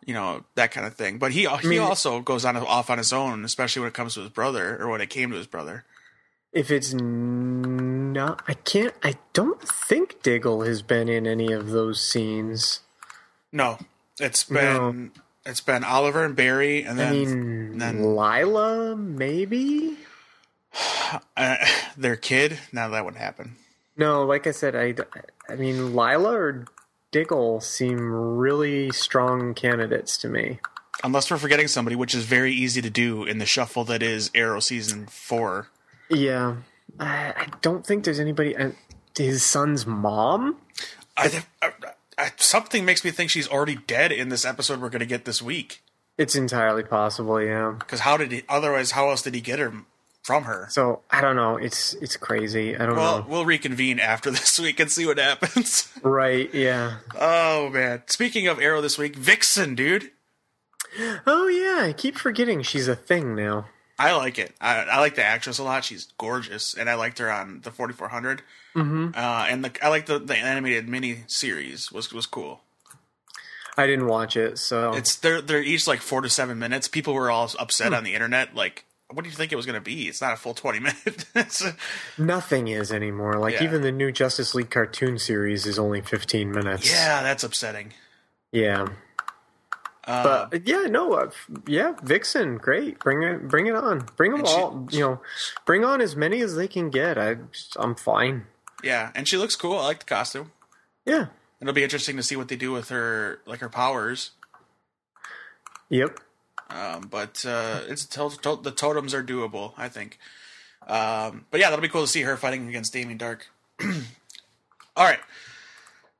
[0.05, 1.17] you know that kind of thing.
[1.17, 4.13] But he he mean- also goes on off on his own, especially when it comes
[4.13, 5.83] to his brother or when it came to his brother.
[6.53, 11.99] if it's not I can't I don't think Diggle has been in any of those
[12.01, 12.81] scenes.
[13.51, 13.77] No,
[14.19, 15.11] it's been
[15.47, 19.97] it's been Oliver and Barry, and I then mean then Lyla maybe?
[21.37, 21.57] uh,
[21.97, 22.59] their kid.
[22.71, 23.55] Now that wouldn't happen.
[23.95, 24.93] No, like I said I
[25.49, 26.65] I mean Lyla or
[27.11, 30.59] Diggle seem really strong candidates to me.
[31.03, 34.31] Unless we're forgetting somebody, which is very easy to do in the shuffle that is
[34.33, 35.69] Arrow season four.
[36.09, 36.57] Yeah.
[36.99, 38.71] I, I don't think there's anybody uh,
[39.15, 40.57] his son's mom?
[41.15, 41.71] I, I,
[42.17, 45.25] I, something makes me think she's already dead in this episode we're going to get
[45.25, 45.81] this week.
[46.17, 47.75] It's entirely possible, yeah.
[47.77, 48.43] Because how did he?
[48.49, 49.71] Otherwise, how else did he get her
[50.23, 50.67] from her?
[50.71, 51.57] So I don't know.
[51.57, 52.75] It's it's crazy.
[52.75, 53.25] I don't Well, know.
[53.29, 55.93] we'll reconvene after this week and see what happens.
[56.01, 56.51] Right?
[56.53, 56.97] Yeah.
[57.19, 58.01] oh man!
[58.07, 60.09] Speaking of Arrow this week, Vixen, dude,
[61.27, 61.85] Oh yeah.
[61.87, 63.67] I keep forgetting she's a thing now.
[63.99, 64.53] I like it.
[64.61, 65.83] I, I like the actress a lot.
[65.83, 68.41] She's gorgeous, and I liked her on the 4400.
[68.77, 69.09] Mm-hmm.
[69.15, 72.61] Uh, and the I like the the animated mini series was was cool.
[73.79, 76.87] I didn't watch it, so It's they're they're each like four to seven minutes.
[76.87, 78.83] People were all upset on the internet, like.
[79.09, 80.09] What do you think it was going to be?
[80.09, 80.79] It's not a full twenty
[81.35, 81.63] minutes.
[82.17, 83.35] nothing is anymore.
[83.39, 83.63] Like Yeah.
[83.63, 86.91] even the new Justice League cartoon series is only 15 minutes.
[86.91, 87.93] yeah, that's upsetting.
[88.51, 88.87] Yeah.
[90.03, 91.31] Uh, But yeah, no, uh,
[91.65, 92.99] yeah, Vixen, great.
[92.99, 94.05] Bring it, bring it on.
[94.17, 94.85] Bring them she- all.
[94.91, 95.21] You know,
[95.65, 97.17] bring on as many as they can get.
[97.17, 97.37] I,
[97.77, 98.45] I'm fine.
[98.83, 99.77] Yeah, and she looks cool.
[99.79, 100.51] I like the costume.
[101.05, 101.27] Yeah.
[101.59, 104.31] It'll be interesting to see what they do with her, like her powers.
[105.89, 106.19] Yep.
[106.69, 110.19] Um, but uh, it's to- to- the totems are doable, I think.
[110.85, 113.41] Um, but yeah, that'll be cool to see her fighting against Damien Darhk.
[114.95, 115.19] all right,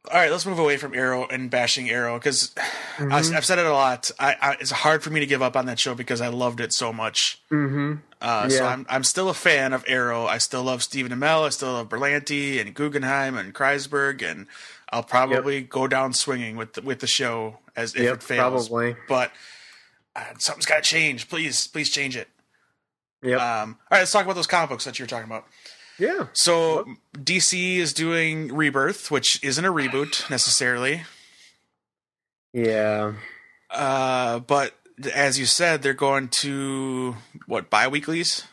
[0.08, 0.32] all right.
[0.32, 2.54] Let's move away from Arrow and bashing Arrow because
[3.00, 4.10] I've said it a lot.
[4.20, 6.60] I, I, it's hard for me to give up on that show because I loved
[6.60, 7.42] it so much.
[7.52, 7.96] Mm-hmm.
[8.22, 10.26] Uh, So I'm I'm still a fan of Arrow.
[10.26, 11.46] I still love Stephen Amell.
[11.46, 14.48] I still love Berlanti and Guggenheim and Kreisberg, and
[14.92, 18.70] I'll probably go down swinging with the, with the show as if Yep, it fails.
[18.70, 18.96] probably.
[19.08, 19.32] But
[20.16, 21.30] uh, something's got to change.
[21.30, 22.28] Please, please change it.
[23.22, 23.40] Yep.
[23.40, 25.46] Um, all right, let's talk about those comic books that you were talking about.
[26.00, 26.28] Yeah.
[26.34, 31.04] So DC is doing Rebirth, which isn't a reboot necessarily,
[32.54, 33.14] Yeah.
[33.70, 34.74] uh, but
[35.14, 38.46] as you said, they're going to what bi-weeklies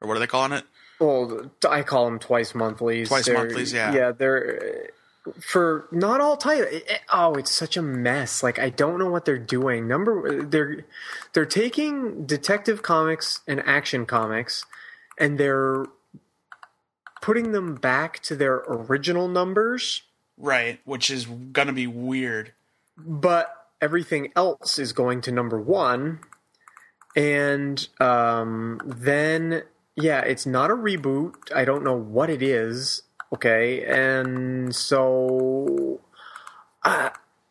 [0.00, 0.64] or what are they calling it?
[0.98, 3.08] Well, I call them twice monthlies.
[3.08, 3.92] Twice They're- monthlies, yeah.
[3.94, 4.90] Yeah, they're
[5.40, 6.82] for not all titles.
[7.12, 8.42] Oh, it's such a mess.
[8.42, 9.86] Like I don't know what they're doing.
[9.88, 10.84] Number they're
[11.32, 14.64] they're taking Detective Comics and Action Comics,
[15.18, 15.86] and they're
[17.20, 20.02] putting them back to their original numbers,
[20.36, 22.52] Right, which is gonna be weird.
[22.96, 26.20] but everything else is going to number one,
[27.16, 29.62] and um, then
[29.96, 31.34] yeah, it's not a reboot.
[31.54, 33.02] I don't know what it is.
[33.32, 36.00] Okay, and so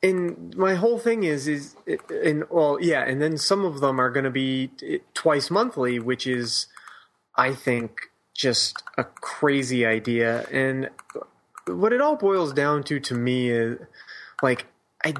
[0.02, 1.76] and my whole thing is is
[2.10, 4.72] and well yeah and then some of them are going to be
[5.14, 6.68] twice monthly which is
[7.36, 10.90] i think just a crazy idea and
[11.68, 13.78] what it all boils down to to me is
[14.42, 14.66] like
[15.04, 15.14] i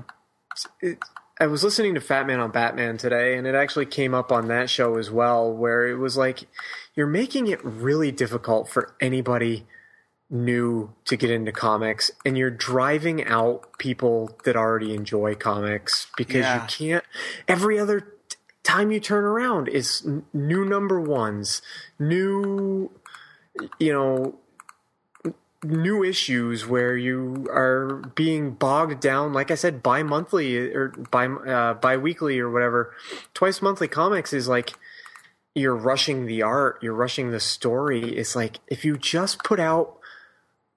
[0.82, 0.98] it,
[1.38, 4.48] i was listening to fat man on batman today and it actually came up on
[4.48, 6.46] that show as well where it was like
[6.96, 9.66] you're making it really difficult for anybody
[10.30, 16.36] new to get into comics and you're driving out people that already enjoy comics because
[16.46, 16.62] Yeah.
[16.62, 17.04] you can't
[17.50, 21.62] every other t- time you turn around is n- new number ones
[21.98, 22.92] new
[23.80, 24.36] you know
[25.64, 31.74] new issues where you are being bogged down like i said bi-monthly or bi uh,
[31.74, 32.94] bi-weekly or whatever
[33.34, 34.72] twice monthly comics is like
[35.56, 40.00] you're rushing the art you're rushing the story it's like if you just put out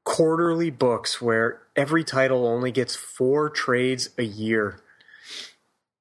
[0.04, 4.80] quarterly books where every title only gets four trades a year.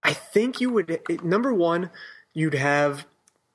[0.04, 1.91] I think you would number one,
[2.34, 3.06] you'd have,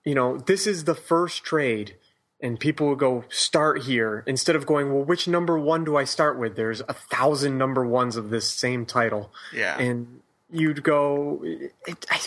[0.04, 1.96] you know, this is the first trade,
[2.40, 6.04] and people would go start here instead of going, well, which number one do I
[6.04, 6.56] start with?
[6.56, 9.78] There's a thousand number ones of this same title, Yeah.
[9.78, 10.20] and
[10.50, 12.20] you'd go, it, I,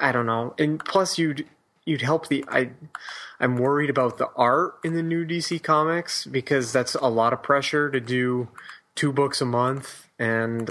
[0.00, 1.46] I don't know, and plus you'd
[1.84, 2.70] you'd help the I.
[3.40, 7.42] I'm worried about the art in the new DC comics because that's a lot of
[7.42, 8.46] pressure to do
[8.94, 10.70] two books a month and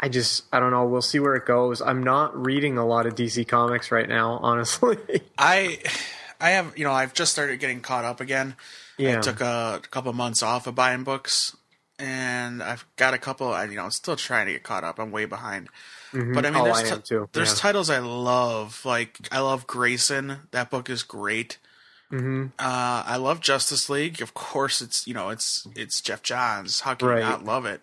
[0.00, 1.82] I just I don't know, we'll see where it goes.
[1.82, 4.96] I'm not reading a lot of DC comics right now, honestly.
[5.36, 5.80] I
[6.40, 8.56] I have you know I've just started getting caught up again.
[8.98, 9.18] Yeah.
[9.18, 11.56] I took a, couple months off of buying books,
[11.98, 13.48] and I've got a couple.
[13.52, 14.98] I you know I'm still trying to get caught up.
[14.98, 15.68] I'm way behind.
[16.12, 17.28] But I mean, Oh, there's I too.
[17.32, 18.80] there's titles I love.
[18.84, 20.38] Like I love Grayson.
[20.50, 21.58] That book is great.
[22.12, 22.46] Mm-hmm.
[22.58, 24.20] Uh, I love Justice League.
[24.20, 26.80] Of course, it's you know it's it's Geoff Johns.
[26.80, 27.18] How can Right.
[27.18, 27.80] you not love it?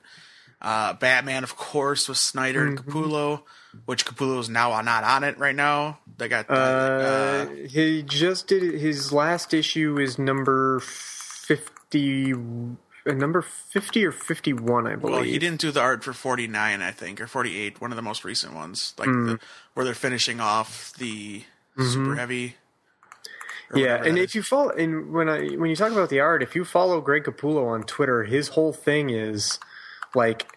[0.62, 2.90] Uh, Batman, of course, with Snyder and Mm-hmm.
[2.92, 3.44] Capullo,
[3.86, 6.00] which Capullo is now not on it right now.
[6.18, 13.42] They got uh, Uh, he just did his last issue is number 50 uh, number
[13.42, 15.14] 50 or 51, I believe.
[15.14, 18.02] Well, he didn't do the art for 49, I think, or 48, one of the
[18.02, 19.40] most recent ones, like the,
[19.76, 21.44] where they're finishing off the
[21.80, 22.56] super heavy.
[23.74, 26.56] Yeah, and if you follow, and when I when you talk about the art, if
[26.56, 29.60] you follow Greg Capullo on Twitter, his whole thing is
[30.16, 30.48] like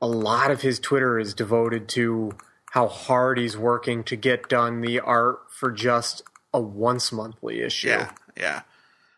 [0.00, 2.32] a lot of his Twitter is devoted to
[2.72, 6.22] how hard he's working to get done the art for just
[6.54, 7.88] a once monthly issue.
[7.88, 8.62] yeah, yeah.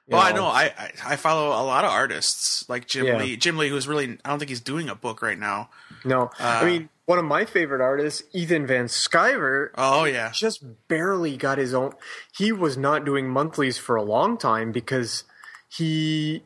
[0.08, 0.38] Well, I know.
[0.42, 3.18] know I, I I follow a lot of artists like Jim Yeah.
[3.18, 3.37] Lee.
[3.37, 5.70] Jim Lee, who's really I don't think he's doing a book right now.
[6.04, 10.64] No, I uh, mean one of my favorite artists, Ethan Van Sciver, Oh yeah, just
[10.88, 11.92] barely got his own.
[12.37, 15.24] He was not doing monthlies for a long time because
[15.68, 16.42] he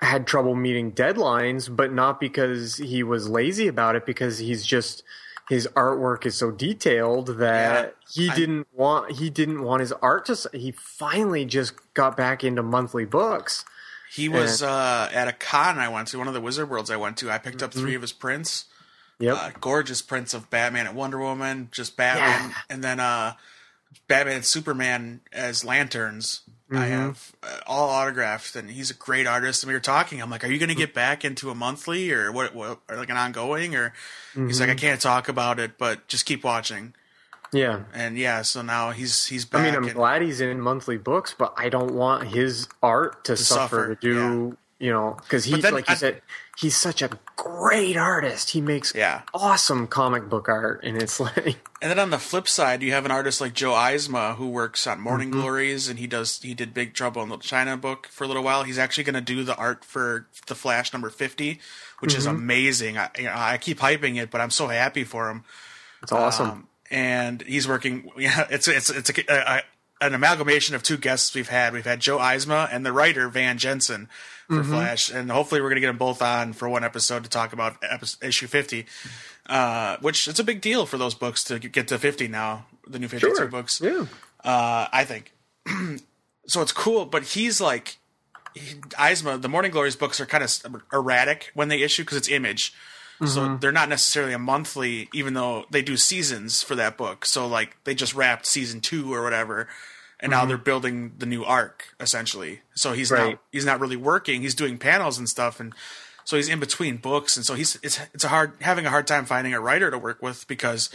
[0.00, 5.02] had trouble meeting deadlines, but not because he was lazy about it, because he's just
[5.48, 10.26] his artwork is so detailed that he I- didn't want he didn't want his art
[10.26, 10.36] to.
[10.52, 13.64] He finally just got back into monthly books.
[14.12, 16.96] he was uh, at a con I went to, one of the Wizard Worlds I
[16.96, 17.30] went to.
[17.30, 17.80] I picked up Mm-hmm.
[17.80, 18.64] three of his prints.
[19.18, 19.36] Yep.
[19.38, 22.56] uh, gorgeous prints of Batman and Wonder Woman, just Batman, Yeah.
[22.68, 23.32] and then uh,
[24.08, 26.42] Batman and Superman as lanterns.
[26.70, 29.62] I have uh, all autographed, and he's a great artist.
[29.62, 30.20] And we were talking.
[30.20, 32.96] I'm like, "Are you going to get back into a monthly or what, what, or
[32.96, 33.92] like an ongoing?" Or
[34.34, 36.94] he's like, "I can't talk about it, but just keep watching."
[37.52, 37.84] yeah.
[37.94, 39.60] And yeah, so now he's he's back.
[39.60, 43.24] I mean, I'm and- glad he's in monthly books, but I don't want his art
[43.26, 46.22] to, suffer, suffer, to do, you know, because he, But then like you I- said,
[46.58, 48.50] he's such a great artist.
[48.50, 49.22] He makes Yeah.
[49.34, 53.04] awesome comic book art, and it's like, And then on the flip side, you have
[53.04, 55.40] an artist like Joe Eisma who works on Morning Mm-hmm.
[55.40, 58.42] Glories, and he does he did Big Trouble in Little China book for a little
[58.42, 58.62] while.
[58.64, 61.60] He's actually going to do the art for the Flash number fifty,
[62.00, 62.36] which is Mm-hmm.
[62.36, 62.98] amazing.
[62.98, 65.44] I, you know, I keep hyping it, but I'm so happy for him.
[66.02, 66.48] it's awesome.
[66.50, 68.10] Um, and he's working.
[68.18, 69.62] Yeah, it's it's it's a, a,
[70.00, 71.72] an amalgamation of two guests we've had.
[71.72, 74.08] We've had Joe Eisma and the writer Van Jensen
[74.48, 77.30] for Flash, and hopefully we're going to get them both on for one episode to
[77.30, 78.86] talk about episode, issue fifty,
[79.48, 82.66] uh, which it's a big deal for those books to get to fifty now.
[82.86, 83.46] The new fifty-two sure.
[83.48, 84.06] books, Yeah.
[84.44, 85.32] uh, I think.
[86.46, 87.98] so it's cool, but he's like.
[88.54, 92.30] He, Eisma, the Morning Glories books are kind of erratic when they issue because it's
[92.30, 92.72] image.
[93.24, 97.24] So they're not necessarily a monthly, even though they do seasons for that book.
[97.26, 99.68] So like they just wrapped season two or whatever,
[100.20, 100.48] and now mm-hmm.
[100.48, 102.60] they're building the new arc essentially.
[102.74, 103.30] So he's Right.
[103.30, 104.42] not he's not really working.
[104.42, 105.74] He's doing panels and stuff, and
[106.24, 109.06] so he's in between books, and so he's it's it's a hard having a hard
[109.06, 110.90] time finding a writer to work with because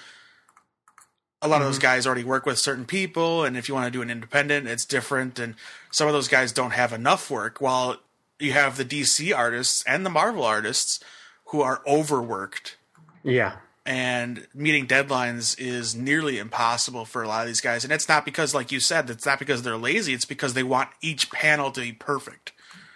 [1.42, 1.84] a lot of those mm-hmm.
[1.84, 4.86] guys already work with certain people, and if you want to do an independent, it's
[4.86, 5.56] different, and
[5.92, 7.60] some of those guys don't have enough work.
[7.60, 7.98] While
[8.40, 11.00] you have the DC artists and the Marvel artists
[11.46, 12.78] who are overworked
[13.24, 13.58] Yeah.
[13.86, 17.84] And meeting deadlines is nearly impossible for a lot of these guys.
[17.84, 20.14] And it's not because, like you said, it's not because they're lazy.
[20.14, 22.52] It's because they want each panel to be perfect.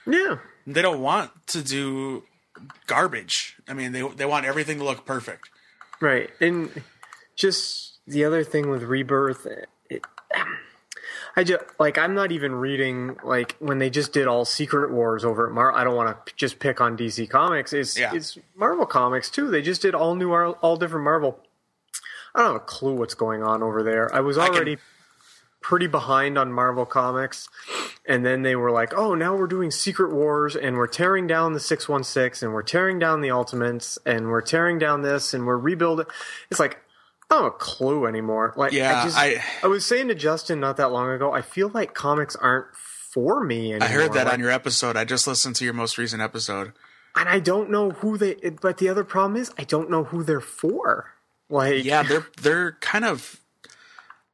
[0.06, 0.38] Yeah.
[0.68, 2.24] They don't want to do
[2.88, 3.56] garbage.
[3.68, 5.50] I mean, they they want everything to look perfect.
[6.00, 6.30] Right.
[6.40, 6.84] And
[7.36, 9.48] just the other thing with Rebirth,
[9.90, 10.06] it,
[11.36, 15.26] I just like I'm not even reading like when they just did all Secret Wars
[15.26, 15.80] over at Marvel.
[15.80, 17.74] I don't want to just pick on DC Comics.
[17.74, 18.14] It's Yeah.
[18.14, 19.50] it's Marvel Comics too.
[19.50, 21.40] They just did all new, all different Marvel.
[22.34, 24.14] I don't have a clue what's going on over there.
[24.14, 24.78] I was I can- already
[25.62, 27.50] pretty behind on Marvel Comics,
[28.06, 31.54] and then they were like, "Oh, now we're doing Secret Wars, and we're tearing down
[31.54, 35.34] the six one six, and we're tearing down the Ultimates, and we're tearing down this,
[35.34, 36.06] and we're rebuilding."
[36.52, 36.78] It's like
[37.30, 38.54] I don't have a clue anymore.
[38.56, 41.42] Like, Yeah, I, just, I- I was saying to Justin not that long ago, I
[41.42, 43.88] feel like comics aren't for me anymore.
[43.88, 44.96] I heard that Like, on your episode.
[44.98, 46.74] I just listened to your most recent episode.
[47.16, 48.36] and I don't know who they.
[48.62, 51.12] But the other problem is, I don't know who they're for.
[51.50, 53.40] Like, Yeah, they're they're kind of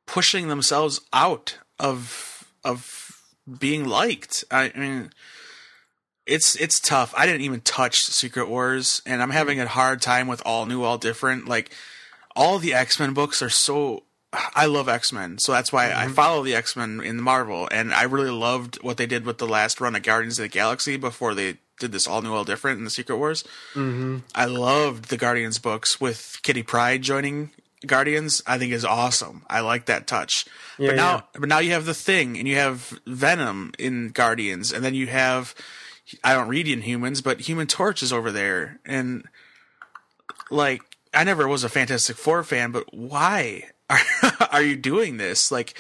[0.07, 3.21] pushing themselves out of of
[3.59, 4.43] being liked.
[4.51, 5.11] I mean,
[6.25, 7.13] it's it's tough.
[7.17, 10.83] I didn't even touch Secret Wars, and I'm having a hard time with all new,
[10.83, 11.47] all different.
[11.47, 11.71] Like
[12.35, 14.03] all the X Men books are so.
[14.33, 16.13] I love X Men, so that's why I mm-hmm.
[16.13, 19.47] follow the X Men in Marvel, and I really loved what they did with the
[19.47, 22.77] last run of Guardians of the Galaxy before they did this all new, all different
[22.77, 23.43] in the Secret Wars.
[23.73, 24.19] Mm-hmm.
[24.33, 27.51] I loved the Guardians books with Kitty Pryde joining
[27.85, 28.41] Guardians.
[28.47, 29.43] I think is awesome.
[29.49, 30.45] I like that touch.
[30.77, 31.21] Yeah, but now, yeah.
[31.33, 35.07] but now you have the Thing, and you have Venom in Guardians, and then you
[35.07, 35.53] have
[36.23, 39.25] I don't read Inhumans, but Human Torch is over there, and
[40.49, 40.81] like
[41.13, 43.99] I never was a Fantastic Four fan, but why are,
[44.51, 45.51] are you doing this?
[45.51, 45.77] Like,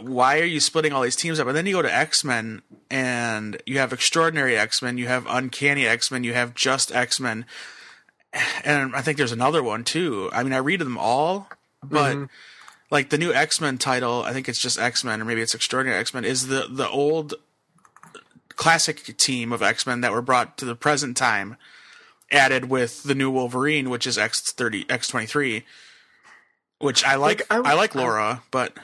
[0.00, 1.46] why are you splitting all these teams up?
[1.46, 5.26] And then you go to X Men, and you have Extraordinary X Men, you have
[5.28, 7.44] Uncanny X Men, you have Just X Men,
[8.64, 10.30] and I think there's another one too.
[10.32, 11.48] I mean, I read them all,
[11.82, 12.24] but mm-hmm.
[12.90, 15.54] like the new X Men title, I think it's just X Men, or maybe it's
[15.54, 17.34] Extraordinary X Men, is the the old
[18.50, 21.56] classic team of X Men that were brought to the present time,
[22.30, 25.64] added with the new Wolverine, which is X thirty X twenty three,
[26.78, 27.48] which I like.
[27.50, 28.76] Like, I, I- like Laura, but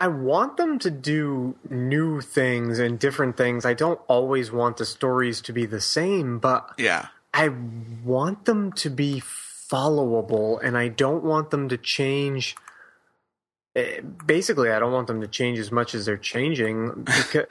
[0.00, 3.64] I want them to do new things and different things.
[3.66, 7.48] I don't always want the stories to be the same, but yeah, I
[8.04, 9.20] want them to be
[9.70, 12.54] followable and I don't want them to change.
[13.76, 17.46] eh, Basically, I don't want them to change as much as they're changing because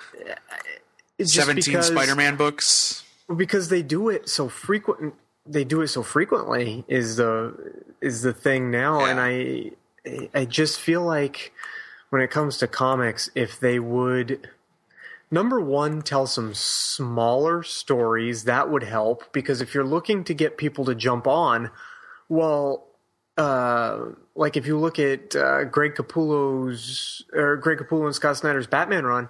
[1.20, 3.04] just seventeen because- Spider Man books.
[3.36, 5.14] because they do it so frequent.
[5.48, 7.54] They do it so frequently is the
[8.02, 9.10] is the thing now, Yeah.
[9.12, 9.72] and I
[10.34, 11.54] I just feel like
[12.10, 14.48] when it comes to comics, if they would
[15.30, 20.58] number one tell some smaller stories that would help because if you're looking to get
[20.58, 21.70] people to jump on
[22.30, 22.88] well
[23.38, 28.68] uh like if you look at uh, greg capullo's or greg capullo and scott snyder's
[28.68, 29.28] batman run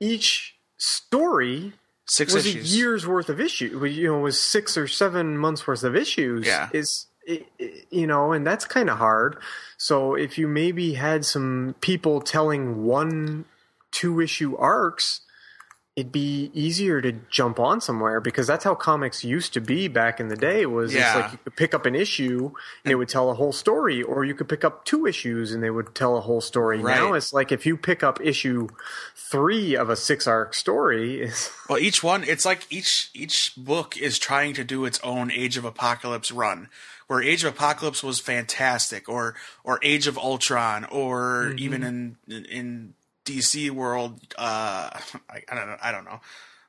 [0.00, 1.74] each story
[2.08, 2.72] Six was issues.
[2.72, 6.46] a year's worth of issue you know was six or seven months worth of issues
[6.46, 6.68] Yeah.
[6.72, 7.06] is
[7.90, 9.36] you know and that's kind of hard
[9.76, 13.44] so if you maybe had some people telling one
[13.90, 15.22] two issue arcs
[15.96, 20.20] it'd be easier to jump on somewhere because that's how comics used to be back
[20.20, 21.06] in the day was Yeah.
[21.08, 22.52] it's like you could pick up an issue
[22.84, 25.62] and it would tell a whole story or you could pick up two issues and
[25.62, 26.96] they would tell a whole story Right.
[26.96, 28.68] now it's like if you pick up issue
[29.14, 31.30] three of a six arc story
[31.68, 35.56] Well, each one, it's like each each book is trying to do its own Age
[35.56, 36.68] of Apocalypse run.
[37.08, 39.34] Where Age of Apocalypse was fantastic, or
[39.64, 41.58] or Age of Ultron, or mm-hmm.
[41.58, 42.94] even in in
[43.26, 44.90] DC world, uh,
[45.28, 46.20] I, I don't know, I don't know.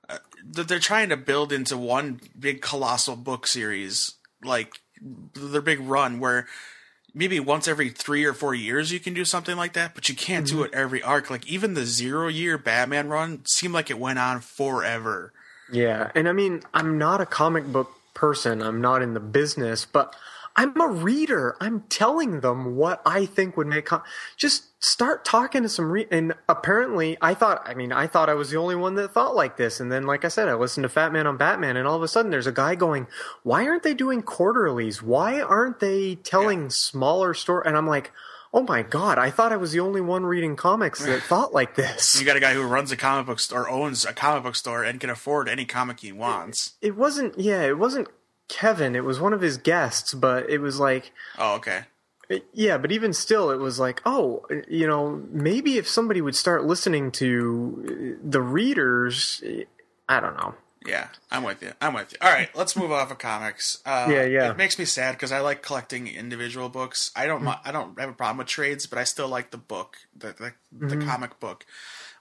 [0.10, 4.80] Uh, they're trying to build into one big colossal book series, like
[5.36, 6.47] their big run, where
[7.14, 10.16] maybe once every three or four years you can do something like that, but you
[10.16, 11.30] can't do it every arc.
[11.30, 15.34] Like even the zero year Batman run seemed like it went on forever.
[15.72, 18.62] Yeah, and I mean, I'm not a comic book person.
[18.62, 20.16] I'm not in the business, but
[20.58, 21.55] I'm a reader.
[21.62, 24.01] I'm telling them what I think would make com-
[24.36, 28.34] just start talking to some re- and apparently I thought I mean, I thought I
[28.34, 30.84] was the only one that thought like this and then like I said, I listened
[30.84, 33.05] to Fat Man on Batman and all of a sudden there's a guy going,
[33.43, 35.01] "Why aren't they doing quarterlies?
[35.03, 38.12] Why aren't they telling smaller story?" And I'm like,
[38.53, 41.76] "Oh my god, I thought I was the only one reading comics that thought like
[41.76, 44.55] this." You got a guy who runs a comic book store, owns a comic book
[44.55, 46.74] store, and can afford any comic he wants.
[46.82, 48.08] it wasn't yeah it wasn't
[48.48, 51.84] kevin it was one of his guests but it was like Oh, okay.
[52.54, 56.66] yeah but even still it was like oh you know maybe if somebody would start
[56.66, 59.41] listening to the readers
[60.10, 61.74] i don't know Yeah, I'm with you.
[61.82, 62.18] I'm with you.
[62.22, 63.82] All right, let's move off of comics.
[63.86, 64.52] Uh, Yeah, yeah.
[64.52, 67.12] It makes me sad because I like collecting individual books.
[67.14, 67.43] I don't.
[67.43, 70.28] mi- I don't have a problem with trades, but I still like the book, the
[70.28, 71.10] the, the Mm-hmm.
[71.10, 71.66] comic book.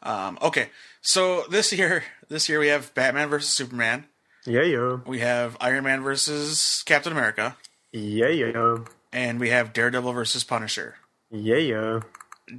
[0.03, 0.70] Um, okay,
[1.01, 4.07] so this year, this year we have Batman versus Superman.
[4.47, 7.57] Yeah, yeah, We have Iron Man versus Captain America,
[7.92, 8.78] yeah, yeah,
[9.12, 10.97] and we have Daredevil versus Punisher.
[11.30, 12.01] yeah, yeah,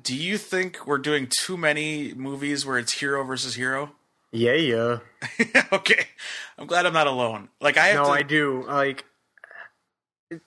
[0.01, 3.91] Do you think we're doing too many movies where it's hero versus hero?
[4.33, 4.97] yeah, yeah.
[5.71, 6.07] okay,
[6.57, 7.47] I'm glad I'm not alone.
[7.61, 8.65] Like I have No, to, I do.
[8.67, 9.05] Like
[10.29, 10.41] it-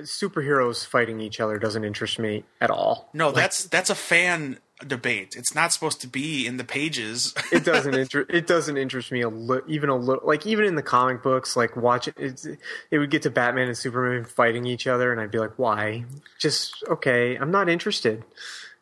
[0.00, 3.08] superheroes fighting each other doesn't interest me at all.
[3.14, 5.34] No, that's that's a fan debate.
[5.36, 7.34] It's not supposed to be in the pages.
[7.52, 10.74] it doesn't inter- it doesn't interest me a li- even a little like even in
[10.74, 12.46] the comic books like watch it
[12.90, 16.04] it would get to batman and superman fighting each other and i'd be like why
[16.38, 18.24] just okay i'm not interested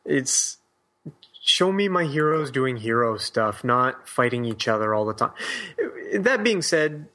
[0.04, 0.58] it's
[1.42, 5.32] show me my heroes doing hero stuff not fighting each other all the time
[6.14, 7.06] that being said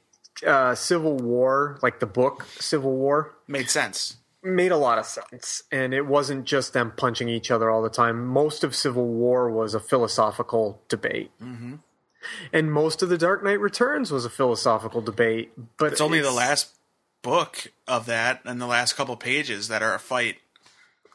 [0.46, 4.18] uh, civil war like the book civil war Made sense.
[4.46, 5.64] Made a lot of sense.
[5.72, 8.26] And it wasn't just them punching each other all the time.
[8.26, 11.32] Most of Civil War was a philosophical debate.
[11.42, 11.76] Mm-hmm.
[12.54, 15.52] And most of The Dark Knight Returns was a philosophical debate.
[15.78, 16.72] But It's only the last
[17.22, 20.38] book of that and the last couple pages that are a fight.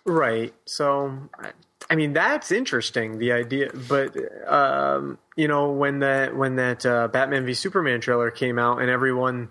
[0.04, 0.54] Right.
[0.66, 1.52] So, I-
[1.88, 3.18] I mean, that's interesting.
[3.18, 4.14] The idea, but
[4.46, 8.90] um, you know, when that when that uh, Batman v Superman trailer came out, and
[8.90, 9.48] everyone,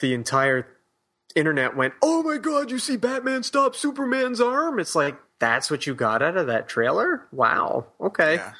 [0.00, 0.66] the entire
[1.36, 2.70] internet went, "Oh my God!
[2.72, 6.68] You see Batman stop Superman's arm?" It's like that's what you got out of that
[6.68, 7.26] trailer.
[7.30, 7.86] Wow.
[8.00, 8.36] Okay.
[8.36, 8.52] Yeah.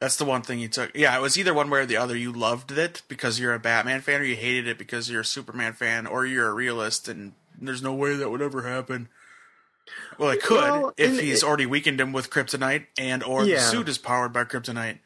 [0.00, 0.90] That's the one thing you took.
[0.94, 2.16] Yeah, it was either one way or the other.
[2.16, 5.24] You loved it because you're a Batman fan, or you hated it because you're a
[5.24, 9.08] Superman fan, or you're a realist, and there's no way that would ever happen.
[10.18, 13.58] Well, it could Well, if he's it- already weakened him with kryptonite, and or the
[13.60, 14.98] suit is powered by kryptonite.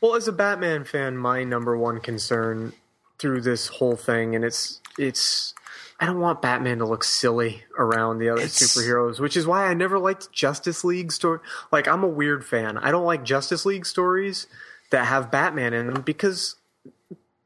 [0.00, 2.72] Well, as a Batman fan, my number one concern
[3.18, 5.52] through this whole thing, and it's it's
[6.00, 9.66] I don't want Batman to look silly around the other It's- superheroes, which is why
[9.66, 11.40] I never liked Justice League story.
[11.70, 12.78] Like I'm a weird fan.
[12.78, 14.46] I don't like Justice League stories
[14.90, 16.56] that have Batman in them because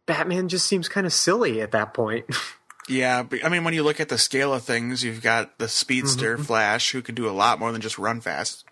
[0.06, 2.26] Batman just seems kind of silly at that point.
[2.88, 5.68] Yeah, but, I mean, when you look at the scale of things, you've got the
[5.68, 6.44] speedster mm-hmm.
[6.44, 8.64] Flash, who can do a lot more than just run fast.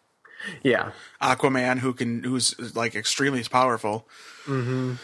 [0.62, 0.92] yeah.
[1.20, 4.06] Aquaman, who can, who's like extremely powerful.
[4.44, 4.94] Mm-hmm.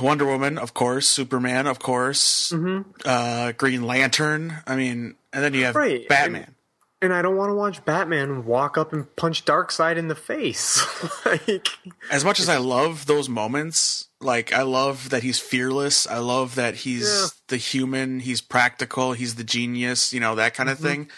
[0.00, 1.08] Wonder Woman, of course.
[1.08, 2.52] Superman, of course.
[2.52, 2.90] Mm-hmm.
[3.04, 4.58] Uh, Green Lantern.
[4.66, 6.54] I mean, and then you have Right, Batman.
[7.00, 10.80] And I don't want to watch Batman walk up and punch Darkseid in the face.
[11.26, 11.66] like
[12.12, 16.06] as much as I love those moments, like I love that he's fearless.
[16.06, 17.26] I love that he's Yeah.
[17.48, 18.20] the human.
[18.20, 19.14] He's practical.
[19.14, 20.12] He's the genius.
[20.12, 20.86] You know that kind of mm-hmm.
[20.86, 21.10] thing.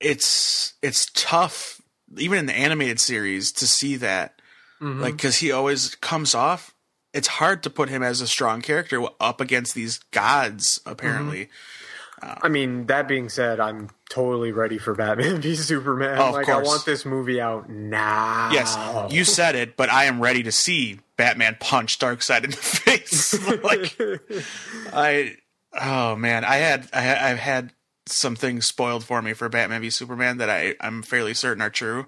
[0.00, 1.80] It's it's tough,
[2.16, 4.42] even in the animated series, to see that.
[4.80, 5.00] Mm-hmm.
[5.00, 6.74] Like because he always comes off.
[7.12, 10.80] It's hard to put him as a strong character up against these gods.
[10.84, 12.38] Apparently, mm-hmm.
[12.42, 16.18] I mean, that being said, I'm totally ready for Batman v Superman.
[16.18, 16.66] Oh, of like, course.
[16.66, 18.50] I want this movie out now.
[18.52, 18.76] yes,
[19.12, 23.38] you said it, but I am ready to see Batman punch Darkseid in the face.
[23.62, 25.36] like I,
[25.80, 27.72] oh man, I had I, i've had
[28.06, 31.70] some things spoiled for me for Batman v Superman that I I'm fairly certain are
[31.70, 32.06] true.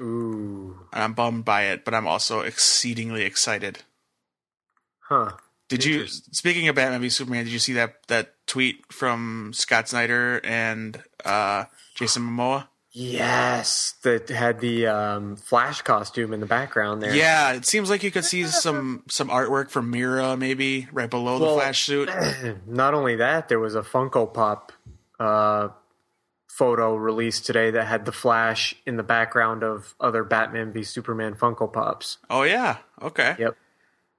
[0.00, 3.84] Ooh, And I'm bummed by it, but I'm also exceedingly excited.
[5.08, 5.32] Huh?
[5.68, 6.06] Did you?
[6.06, 11.02] Speaking of Batman v Superman, did you see that that tweet from Scott Snyder and
[11.24, 12.68] uh, Jason Momoa?
[12.96, 17.12] Yes, that had the um, Flash costume in the background there.
[17.12, 21.40] Yeah, it seems like you could see some some artwork from Mera maybe right below
[21.40, 22.08] the Flash suit.
[22.66, 24.70] Not only that, there was a Funko Pop
[25.18, 25.70] uh,
[26.46, 31.34] photo released today that had the Flash in the background of other Batman v Superman
[31.34, 32.18] Funko Pops.
[32.30, 33.34] Oh yeah, okay.
[33.40, 33.56] Yep.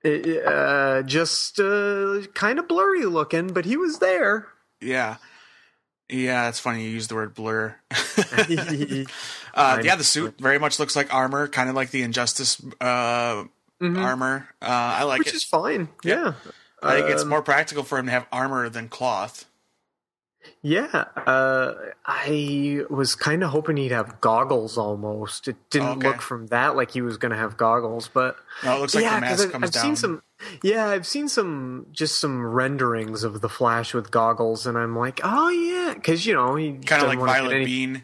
[0.05, 4.47] It, uh, just uh, kind of blurry looking, but he was there.
[4.79, 5.17] Yeah.
[6.07, 7.75] Yeah, it's funny you use the word blur.
[9.57, 13.45] Uh, yeah, the suit very much looks like armor, kind of like the Injustice uh,
[13.81, 14.49] armor.
[14.61, 15.27] Uh, I like Mm-hmm.
[15.27, 15.87] Which is fine.
[16.03, 16.33] Yeah.
[16.83, 19.45] I think it's Um, more practical for him to have armor than cloth.
[20.61, 21.05] Yeah.
[21.15, 21.73] Uh,
[22.05, 25.47] I was kind of hoping he'd have goggles almost.
[25.47, 26.07] It didn't Okay.
[26.07, 29.03] look from that like he was going to have goggles, but No, it looks like
[29.03, 29.83] yeah, the mask I've, comes I've down.
[29.83, 30.23] seen some.
[30.63, 35.21] Yeah, I've seen some just some renderings of the Flash with goggles, and I'm like,
[35.23, 38.03] oh yeah, because you know he kind of like Violet any- Beane.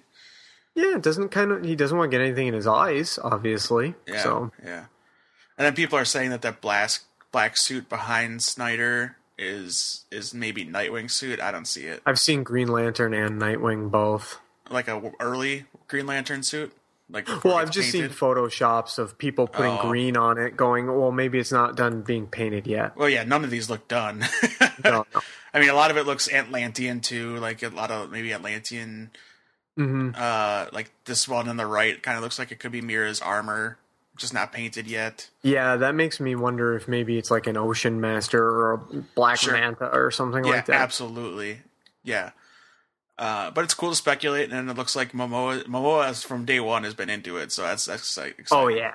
[0.74, 3.96] Yeah, it doesn't kind of he doesn't want to get anything in his eyes, obviously.
[4.08, 4.86] Yeah, So yeah.
[5.58, 6.92] And then people are saying that that black
[7.32, 11.39] black suit behind Snyder is is maybe Nightwing suit.
[11.42, 12.02] I don't see it.
[12.06, 14.39] I've seen Green Lantern and Nightwing both.
[14.70, 16.72] Like a early Green Lantern suit.
[17.10, 18.12] Like, Well, I've just painted?
[18.12, 19.82] seen photoshops of people putting Oh.
[19.89, 23.44] green on it, going, "Well, maybe it's not done being painted yet." Well, yeah, none
[23.44, 24.24] of these look done.
[24.86, 25.22] No, no.
[25.54, 29.12] I mean, a lot of it looks Atlantean too, like a lot of maybe Atlantean.
[29.78, 30.18] Mhm.
[30.18, 33.22] Uh, like this one on the right kind of looks like it could be Mera's
[33.22, 33.78] armor,
[34.22, 35.30] just not painted yet.
[35.42, 38.78] Yeah, that makes me wonder if maybe it's like an Ocean Master or a
[39.16, 39.54] Black Sure.
[39.54, 40.76] Manta or something yeah, like that.
[40.82, 41.62] absolutely.
[42.04, 42.32] Yeah.
[43.18, 46.60] Uh, but it's cool to speculate, and it looks like Momoa Momoa has- from day
[46.60, 48.48] one has been into it, so that's that's exci- exciting.
[48.66, 48.94] Oh yeah,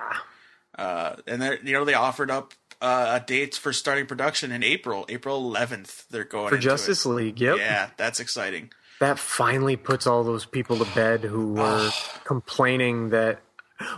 [0.77, 4.63] Uh, and they you know they offered up uh, a date for starting production in
[4.63, 6.07] April, April 11th.
[6.09, 7.09] They're going for Justice it.
[7.09, 7.39] League.
[7.39, 8.71] Yep, Yeah, that's exciting.
[8.99, 11.89] that finally puts all those people to bed who were
[12.25, 13.39] complaining that.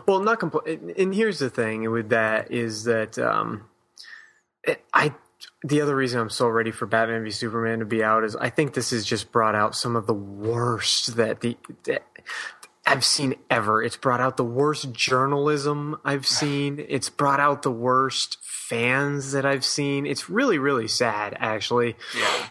[0.06, 3.66] Well, not compl- And here's the thing with that is that um,
[4.64, 5.14] it, I.
[5.64, 8.50] The other reason I'm so ready for Batman v Superman to be out is I
[8.50, 12.04] think this has just brought out some of the worst that the that
[12.86, 13.84] I've seen ever.
[13.84, 16.84] It's brought out the worst journalism I've seen.
[16.90, 20.06] It's brought out the worst fans that I've seen.
[20.06, 21.96] It's really, really sad, actually.
[22.18, 22.48] Yeah.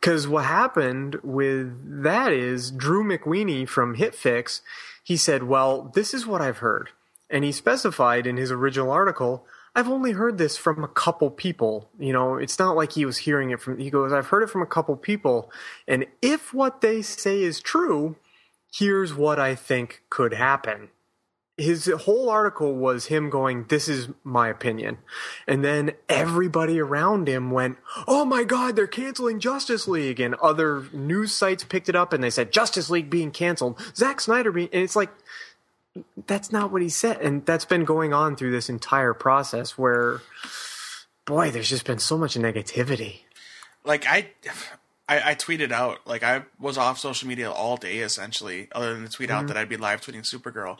[0.00, 4.60] Because what happened with that is Drew McWeeny from HitFix,
[5.04, 6.90] he said, Well, this is what I've heard.
[7.30, 9.46] And he specified in his original article,
[9.76, 11.90] I've only heard this from a couple people.
[11.98, 14.50] You know, it's not like he was hearing it from, he goes, I've heard it
[14.50, 15.52] from a couple people.
[15.86, 18.16] And if what they say is true,
[18.72, 20.90] here's what I think could happen.
[21.56, 24.98] His whole article was him going, This is my opinion.
[25.46, 27.78] And then everybody around him went,
[28.08, 30.18] Oh my God, they're canceling Justice League.
[30.18, 33.80] And other news sites picked it up and they said, Justice League being canceled.
[33.94, 35.10] Zack Snyder being, and it's like,
[36.26, 37.18] that's not what he said.
[37.20, 40.22] And that's been going on through this entire process where,
[41.24, 43.20] boy, there's just been so much negativity.
[43.84, 44.30] like I,
[45.08, 49.04] I, I tweeted out like I was off social media all day essentially, other than
[49.04, 49.38] to tweet Mm-hmm.
[49.38, 50.78] out that I'd be live tweeting Supergirl,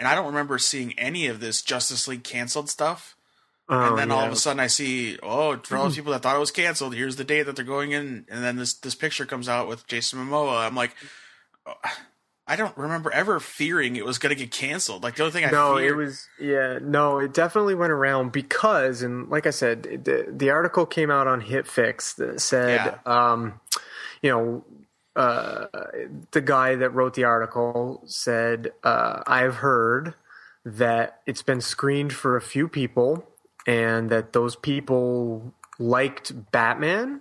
[0.00, 3.14] and I don't remember seeing any of this Justice League canceled stuff.
[3.68, 6.22] Oh, and then all of a sudden I see, oh, for all those people that
[6.22, 8.96] thought it was canceled, here's the date that they're going in, and then this this
[8.96, 10.66] picture comes out with Jason Momoa.
[10.66, 10.96] I'm like,
[11.66, 11.74] oh,
[12.48, 15.04] I don't remember ever fearing it was going to get canceled.
[15.04, 18.32] Like the only thing I no, feared, it was yeah, no, it definitely went around
[18.32, 23.60] because, and like I said, the the article came out on HitFix that said, um,
[24.20, 24.64] you know,
[25.16, 25.66] uh,
[26.30, 30.14] the guy that wrote the article said, uh, I've heard
[30.64, 33.26] that it's been screened for a few people,
[33.66, 37.20] and that those people liked Batman.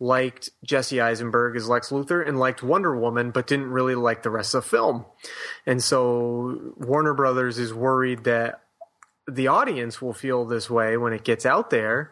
[0.00, 4.28] Liked Jesse Eisenberg as Lex Luthor and liked Wonder Woman, but didn't really like the
[4.28, 5.06] rest of the film.
[5.66, 8.60] And so Warner Brothers is worried that
[9.28, 12.10] the audience will feel this way when it gets out there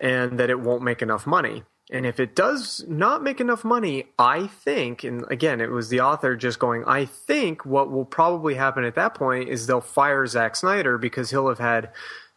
[0.00, 1.64] and that it won't make enough money.
[1.90, 6.00] And if it does not make enough money, I think, and again, it was the
[6.00, 10.26] author just going, I think what will probably happen at that point is they'll fire
[10.26, 11.90] Zack Snyder because he'll have had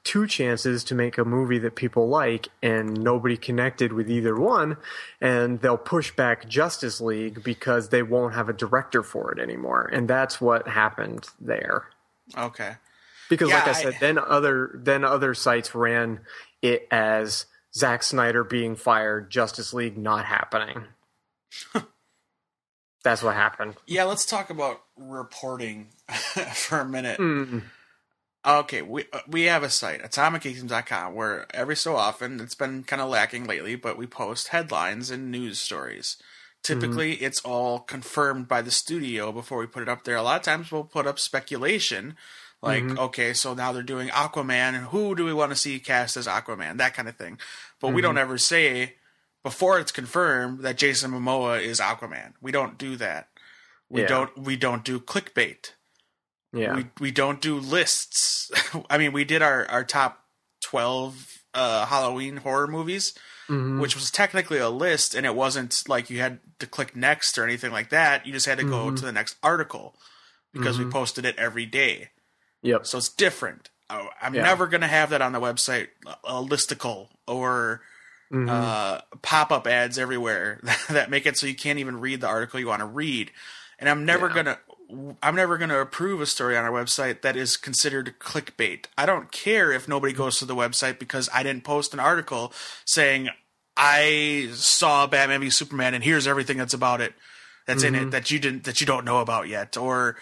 [0.03, 4.77] two chances to make a movie that people like and nobody connected with either one
[5.19, 9.89] and they'll push back Justice League because they won't have a director for it anymore
[9.91, 11.83] and that's what happened there
[12.37, 12.75] okay.
[13.29, 16.21] because Yeah, like I I- said then other then other sites ran
[16.61, 17.45] it as
[17.75, 20.83] Zack Snyder being fired Justice League not happening
[23.03, 25.87] that's what happened Yeah, let's talk about reporting
[26.53, 27.19] for a minute.
[27.19, 27.63] Mm.
[28.45, 33.01] Okay, we uh, we have a site, atomicgeekdom.com, where every so often it's been kind
[33.01, 36.17] of lacking lately, but we post headlines and news stories.
[36.63, 40.15] Typically, it's all confirmed by the studio before we put it up there.
[40.15, 42.15] A lot of times, we'll put up speculation,
[42.61, 46.17] like, okay, so now they're doing Aquaman, and who do we want to see cast
[46.17, 46.77] as Aquaman?
[46.77, 47.39] That kind of thing.
[47.79, 48.95] But we don't ever say
[49.43, 52.33] before it's confirmed that Jason Momoa is Aquaman.
[52.41, 53.29] We don't do that.
[53.89, 54.07] We Yeah.
[54.07, 54.37] don't.
[54.37, 55.71] We don't do clickbait
[56.51, 58.49] yeah we we don't do lists.
[58.89, 60.25] I mean, we did our our top
[60.61, 63.13] twelve uh, Halloween horror movies,
[63.47, 63.79] Mhm.
[63.79, 67.43] which was technically a list, and it wasn't like you had to click next or
[67.43, 68.25] anything like that.
[68.27, 69.95] You just had to go to the next article
[70.53, 72.09] because we posted it every day,
[72.61, 73.69] yep so it's different.
[73.89, 74.43] Oh, I'm Yeah.
[74.43, 75.87] never gonna have that on the website,
[76.23, 77.81] a listicle or
[78.31, 78.47] Mhm.
[78.47, 82.59] uh, pop up ads everywhere that make it so you can't even read the article
[82.59, 83.31] you want to read.
[83.79, 84.33] And I'm never Yeah.
[84.35, 84.59] gonna
[85.21, 88.85] I'm never gonna approve a story on our website that is considered clickbait.
[88.97, 92.51] I don't care if nobody goes to the website because I didn't post an article
[92.85, 93.29] saying
[93.77, 97.13] I saw Batman v Superman and here's everything that's about it
[97.67, 100.15] that's in it that you didn't that you don't know about yet or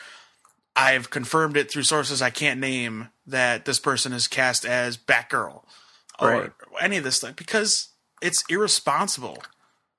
[0.77, 5.63] I've confirmed it through sources I can't name that this person is cast as Batgirl
[6.19, 6.51] or Right.
[6.79, 7.89] any of this stuff because
[8.21, 9.43] it's irresponsible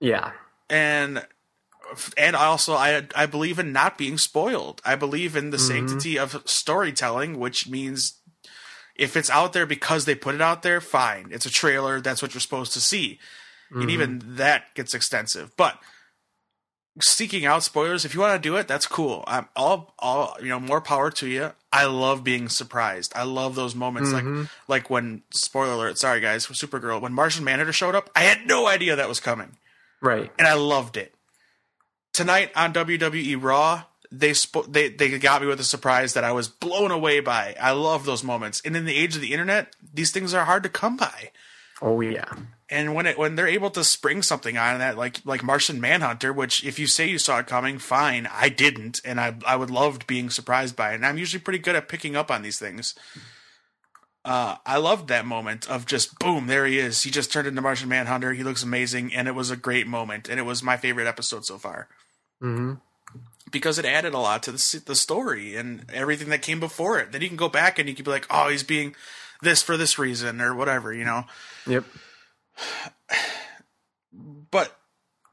[0.00, 0.32] yeah
[0.70, 1.24] and
[2.16, 4.80] and also I I believe in not being spoiled.
[4.84, 5.86] I believe in the mm-hmm.
[5.88, 8.14] sanctity of storytelling, which means
[8.94, 11.28] if it's out there because they put it out there, fine.
[11.30, 12.00] It's a trailer.
[12.00, 13.18] That's what you're supposed to see.
[13.70, 13.90] And mm-hmm.
[13.90, 15.56] even that gets extensive.
[15.56, 15.78] But
[17.00, 19.24] seeking out spoilers, if you want to do it, that's cool.
[19.26, 21.52] I'm all, all, you know, more power to you.
[21.72, 23.12] I love being surprised.
[23.14, 24.44] I love those moments, like, mm-hmm.
[24.68, 25.98] like when spoiler alert.
[25.98, 29.56] Sorry guys, Supergirl, when Martian Manhunter showed up, I had no idea that was coming,
[30.00, 30.30] Right.
[30.38, 31.14] and I loved it.
[32.12, 36.32] Tonight on WWE Raw, they spo- they they got me with a surprise that I
[36.32, 37.54] was blown away by.
[37.60, 40.62] I love those moments, and in the age of the internet, these things are hard
[40.62, 41.30] to come by
[41.80, 42.32] Oh yeah.
[42.68, 46.32] and when it when they're able to spring something on that like like Martian Manhunter,
[46.32, 48.28] which if you say you saw it coming, fine.
[48.32, 50.96] I didn't, and I I would loved being surprised by it.
[50.96, 52.94] And I'm usually pretty good at picking up on these things.
[54.24, 57.02] Uh, I loved that moment of just boom, there he is.
[57.04, 58.32] He just turned into Martian Manhunter.
[58.34, 61.46] He looks amazing, and it was a great moment, and it was my favorite episode
[61.46, 61.88] so far
[62.40, 62.74] hmm
[63.50, 67.12] because it added a lot to the the story and everything that came before it.
[67.12, 68.94] Then you can go back and you can be like, oh, he's being
[69.42, 71.24] this for this reason or whatever, you know.
[71.66, 71.84] Yep.
[74.50, 74.76] but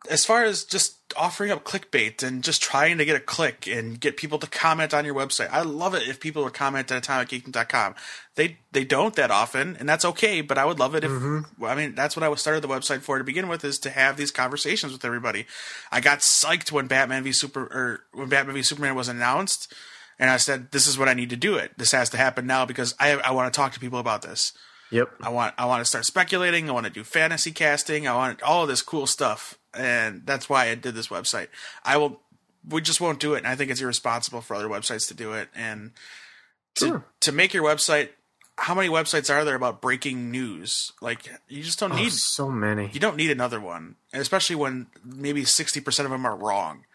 [0.10, 4.00] as far as just offering up clickbait and just trying to get a click and
[4.00, 7.04] get people to comment on your website, I love it if people would comment at
[7.04, 7.96] atomicgeekdom.com.
[8.36, 10.42] They they don't that often, and that's okay.
[10.42, 11.64] But I would love it if mm-hmm.
[11.64, 14.18] I mean that's what I started the website for to begin with is to have
[14.18, 15.46] these conversations with everybody.
[15.92, 19.74] I got psyched when Batman v Super or when Batman v Superman was announced,
[20.20, 21.56] and I said this is what I need to do.
[21.56, 24.22] It this has to happen now because I I want to talk to people about
[24.22, 24.54] this.
[24.92, 25.10] Yep.
[25.22, 26.70] I want I want to start speculating.
[26.70, 28.08] I want to do fantasy casting.
[28.08, 31.48] I want all of this cool stuff, and that's why I did this website.
[31.84, 32.22] I will.
[32.68, 35.34] We just won't do it, and I think it's irresponsible for other websites to do
[35.34, 35.50] it.
[35.56, 35.92] And
[36.76, 37.06] to Sure.
[37.22, 38.10] to make your website,
[38.58, 40.92] how many websites are there about breaking news?
[41.02, 42.90] Like you just don't Oh, need so many.
[42.94, 46.86] you don't need another one, and especially when maybe sixty percent of them are wrong.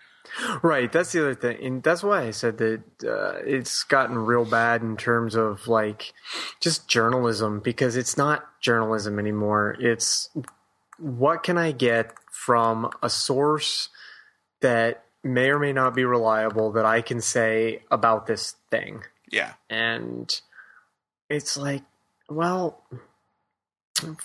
[0.63, 4.45] Right, that's the other thing, and that's why I said that uh, it's gotten real
[4.45, 6.13] bad in terms of like
[6.61, 9.77] just journalism because it's not journalism anymore.
[9.81, 10.31] It's
[10.99, 13.89] what can I get from a source
[14.61, 19.55] that may or may not be reliable that I can say about this thing, Yeah,
[19.69, 20.41] and
[21.29, 21.83] it's like,
[22.29, 22.85] well,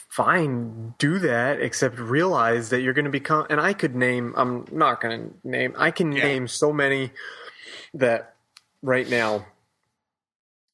[0.09, 3.45] fine, do that, except realize that you're going to become.
[3.49, 4.33] And I could name.
[4.35, 5.73] I'm not going to name.
[5.77, 6.23] I can Yeah.
[6.23, 7.11] name so many
[7.93, 8.35] that
[8.81, 9.45] right now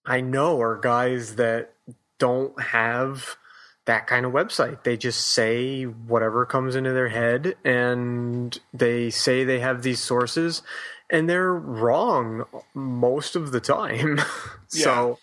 [0.05, 1.73] I know are guys that
[2.17, 3.37] don't have
[3.85, 4.83] that kind of website.
[4.83, 10.61] They just say whatever comes into their head and they say they have these sources
[11.09, 14.19] and they're wrong most of the time.
[14.67, 15.19] so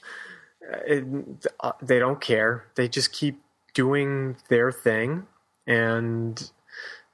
[0.73, 1.05] uh, it,
[1.61, 2.67] uh, they don't care.
[2.75, 3.41] They just keep
[3.79, 5.25] doing their thing
[5.69, 6.51] and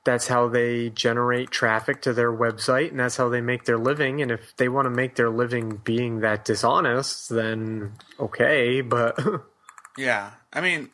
[0.04, 4.22] that's how they generate traffic to their website and that's how they make their living
[4.22, 9.18] and if they want to make their living being that dishonest then okay but
[9.96, 10.32] yeah.
[10.52, 10.90] I mean,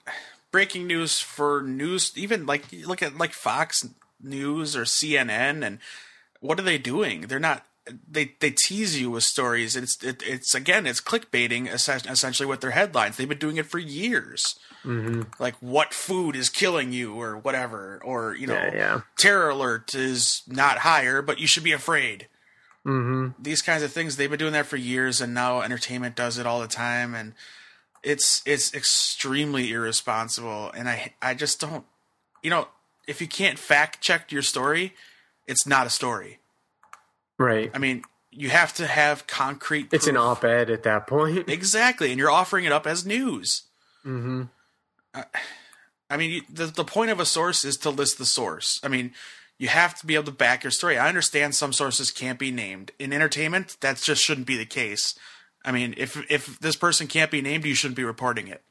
[0.51, 3.89] breaking news for news, even like look at like Fox
[4.23, 5.79] News or CNN, and
[6.41, 7.23] what are they doing?
[7.23, 7.67] They're not.
[8.09, 9.75] They they tease you with stories.
[9.75, 13.17] It's it, it's again it's clickbaiting essen- essentially with their headlines.
[13.17, 14.59] They've been doing it for years.
[14.85, 15.23] mm-hmm.
[15.39, 19.95] Like what food is killing you or whatever, or you know, yeah yeah terror alert
[19.95, 22.29] is not higher, but you should be afraid.
[22.87, 23.43] mm-hmm.
[23.43, 26.47] These kinds of things they've been doing that for years, and now entertainment does it
[26.47, 27.33] all the time, and
[28.03, 30.71] it's it's extremely irresponsible.
[30.77, 31.85] And I I just don't,
[32.43, 32.69] you know,
[33.09, 34.95] if you can't fact check your story,
[35.47, 36.40] it's not a story.
[37.41, 39.89] Right I mean, you have to have concrete.
[39.93, 43.63] it's an op-ed at that point exactly, and you're offering it up as news.
[44.07, 44.43] mm-hmm.
[46.09, 48.81] I mean, the the point of a source is to list the source.
[48.83, 49.13] I mean,
[49.59, 50.99] you have to be able to back your story.
[50.99, 53.77] I understand some sources can't be named in entertainment.
[53.81, 55.15] That just shouldn't be the case.
[55.65, 58.63] I mean, if if this person can't be named, you shouldn't be reporting it.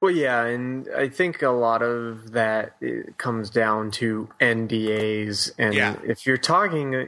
[0.00, 2.76] Well, yeah, and I think a lot of that
[3.18, 5.96] comes down to NDAs, and Yeah.
[6.04, 7.04] if you're talking uh,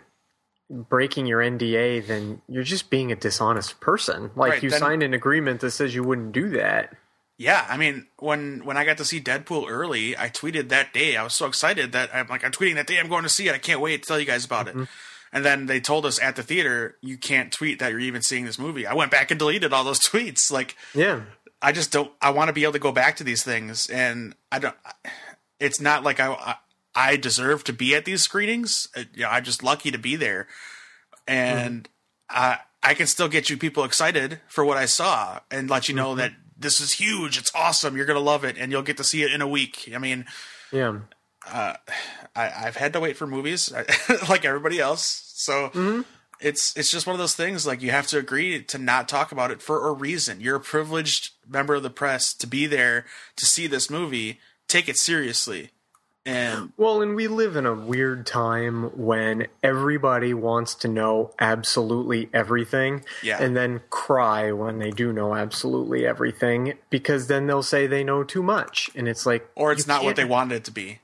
[0.70, 4.30] breaking your NDA, then you're just being a dishonest person.
[4.36, 6.94] Like Right, you then- signed an agreement that says you wouldn't do that.
[7.36, 11.16] Yeah, I mean, when when I got to see Deadpool early, I tweeted that day.
[11.16, 12.98] I was so excited that I'm like, I'm tweeting that day.
[13.00, 13.54] I'm going to see it.
[13.54, 14.74] I can't wait to tell you guys about it.
[14.74, 14.84] Mm-hmm.
[15.32, 18.44] And then they told us at the theater, you can't tweet that you're even seeing
[18.44, 18.86] this movie.
[18.86, 20.52] I went back and deleted all those tweets.
[20.52, 21.22] Like, Yeah,
[21.62, 22.12] I just don't.
[22.20, 24.76] I want to be able to go back to these things, and I don't.
[25.58, 26.54] It's not like I I,
[26.94, 28.88] I deserve to be at these screenings.
[28.96, 30.48] Uh, You know, I'm just lucky to be there,
[31.26, 31.88] and
[32.28, 35.94] I I can still get you people excited for what I saw and let you
[35.94, 37.38] know that this is huge.
[37.38, 37.96] It's awesome.
[37.96, 39.90] You're gonna love it, and you'll get to see it in a week.
[39.94, 40.26] I mean,
[40.72, 40.98] yeah,
[41.46, 41.74] uh,
[42.34, 43.72] I, I've had to wait for movies
[44.28, 45.32] like everybody else.
[45.36, 46.02] So Mm-hmm.
[46.40, 47.66] it's it's just one of those things.
[47.66, 50.40] Like you have to agree to not talk about it for a reason.
[50.40, 53.04] You're a privileged member of the press to be there
[53.36, 54.40] to see this movie.
[54.68, 55.70] Take it seriously.
[56.30, 62.28] And Well, and we live in a weird time when everybody wants to know absolutely
[62.32, 63.42] everything Yeah.
[63.42, 68.22] and then cry when they do know absolutely everything because then they'll say they know
[68.22, 68.90] too much.
[68.94, 71.00] And it's like, or it's not what they wanted it to be.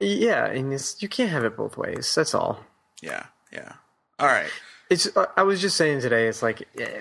[0.00, 2.14] Yeah, and it's, you can't have it both ways.
[2.14, 2.60] That's all.
[3.00, 3.72] Yeah, yeah.
[4.20, 4.50] All right.
[4.90, 5.08] It's.
[5.36, 6.28] I was just saying today.
[6.28, 7.00] It's like, eh,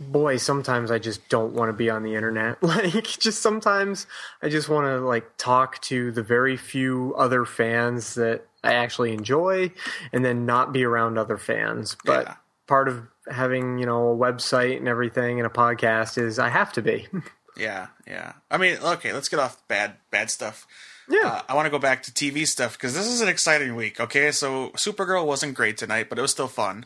[0.00, 2.58] boy, sometimes I just don't want to be on the internet.
[2.62, 4.06] Like, just sometimes
[4.42, 9.12] I just want to like talk to the very few other fans that I actually
[9.12, 9.70] enjoy,
[10.12, 11.96] and then not be around other fans.
[12.04, 12.34] But Yeah.
[12.66, 16.72] part of having you know a website and everything and a podcast is I have
[16.74, 17.06] to be.
[17.58, 18.34] Yeah, yeah.
[18.50, 20.66] I mean, okay, let's get off bad bad stuff.
[21.08, 21.26] yeah.
[21.26, 23.98] Uh, I want to go back to TV stuff because this is an exciting week.
[23.98, 26.84] Okay, so Supergirl wasn't great tonight, but it was still fun.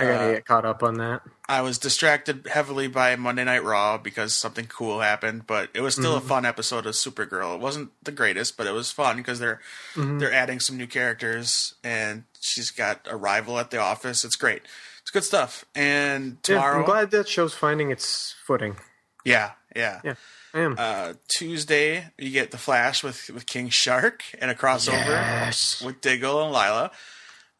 [0.00, 1.22] I gotta uh, get caught up on that.
[1.48, 5.94] I was distracted heavily by Monday Night Raw because something cool happened, but it was
[5.94, 7.56] still a fun episode of Supergirl.
[7.56, 9.60] It wasn't the greatest, but it was fun because they're
[9.96, 14.24] they're adding some new characters, and she's got a rival at the office.
[14.24, 14.62] It's great.
[15.02, 15.64] It's good stuff.
[15.74, 18.76] And Yeah, tomorrow, I'm glad that show's finding its footing.
[19.24, 20.00] yeah, yeah.
[20.04, 20.14] Yeah,
[20.54, 20.76] I am.
[20.78, 25.82] Uh, Tuesday, you get the Flash with with King Shark and a crossover yes.
[25.84, 26.90] with Diggle and Lyla.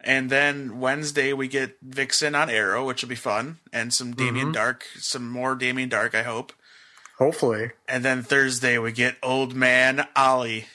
[0.03, 4.53] And then Wednesday we get Vixen on Arrow, which will be fun, and some Damien
[4.53, 6.53] Darhk, some more Damien Darhk, I hope.
[7.19, 7.73] Hopefully.
[7.87, 10.67] And then Thursday we get Old Man Ollie.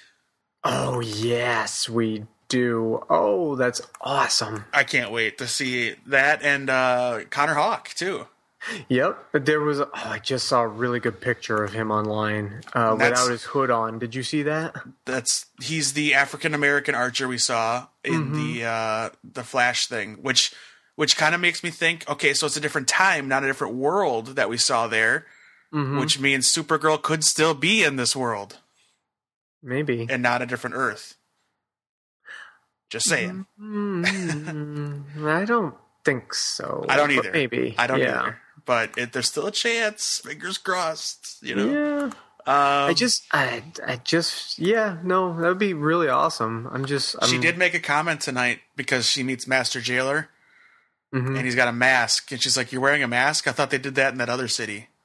[0.63, 3.03] Oh yes, we do.
[3.09, 4.65] Oh, that's awesome.
[4.71, 8.27] I can't wait to see that and uh, Connor Hawke too.
[8.89, 9.27] Yep.
[9.31, 9.79] But there was.
[9.79, 13.69] Oh, I just saw a really good picture of him online uh, without his hood
[13.69, 13.99] on.
[13.99, 14.75] Did you see that?
[15.05, 20.53] That's he's the African American archer we saw in the uh, the Flash thing, which
[20.95, 23.75] which kind of makes me think, okay, so it's a different time, not a different
[23.75, 25.25] world that we saw there,
[25.71, 28.59] which means Supergirl could still be in this world
[29.61, 30.07] Maybe.
[30.09, 31.15] and not a different Earth.
[32.89, 33.45] Just saying.
[33.59, 36.85] Mm, I don't think so.
[36.87, 37.31] I don't either.
[37.31, 37.75] Maybe.
[37.77, 38.21] I don't yeah.
[38.21, 38.41] either.
[38.65, 40.21] But it, there's still a chance.
[40.25, 41.37] Fingers crossed.
[41.41, 41.65] You know.
[41.71, 42.03] Yeah.
[42.47, 46.69] Um, I just, I, I just, yeah, no, that would be really awesome.
[46.71, 50.29] I'm just, I'm, she did make a comment tonight because she meets Master Jailer,
[51.11, 51.35] Mhm.
[51.37, 53.47] and he's got a mask, and she's like, "You're wearing a mask?
[53.47, 54.89] I thought they did that in that other city."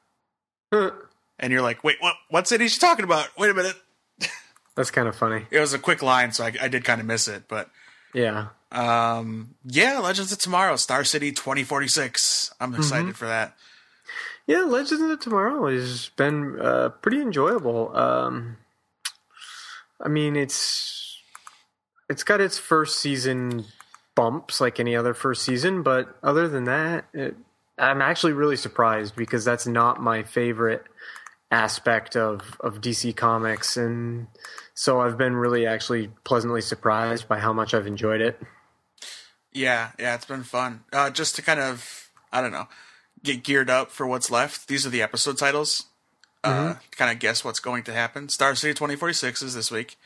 [1.42, 2.16] And you're like, "Wait, what?
[2.28, 3.28] What city is she talking about?
[3.38, 3.76] Wait a minute."
[4.76, 5.46] That's kind of funny.
[5.50, 7.70] It was a quick line, so I, I did kind of miss it, but
[8.14, 8.48] Yeah.
[8.72, 12.52] um, yeah, Legends of Tomorrow, Star City 2046.
[12.61, 13.56] I'm excited for that.
[14.46, 17.96] Yeah, Legends of Tomorrow has been uh, pretty enjoyable.
[17.96, 18.56] Um,
[20.00, 21.18] I mean, it's
[22.08, 23.64] it's got its first season
[24.16, 27.36] bumps like any other first season, but other than that, it,
[27.78, 30.84] I'm actually really surprised because that's not my favorite
[31.51, 34.26] aspect of of DC Comics, and
[34.74, 38.40] so I've been really actually pleasantly surprised by how much I've enjoyed it.
[39.53, 40.84] Yeah, yeah, it's been fun.
[40.92, 42.68] Uh, just to kind of, I don't know,
[43.24, 44.68] get geared up for what's left.
[44.68, 45.86] These are the episode titles.
[46.42, 48.28] Uh, kind of guess what's going to happen.
[48.30, 49.96] Star City 2046 is this week.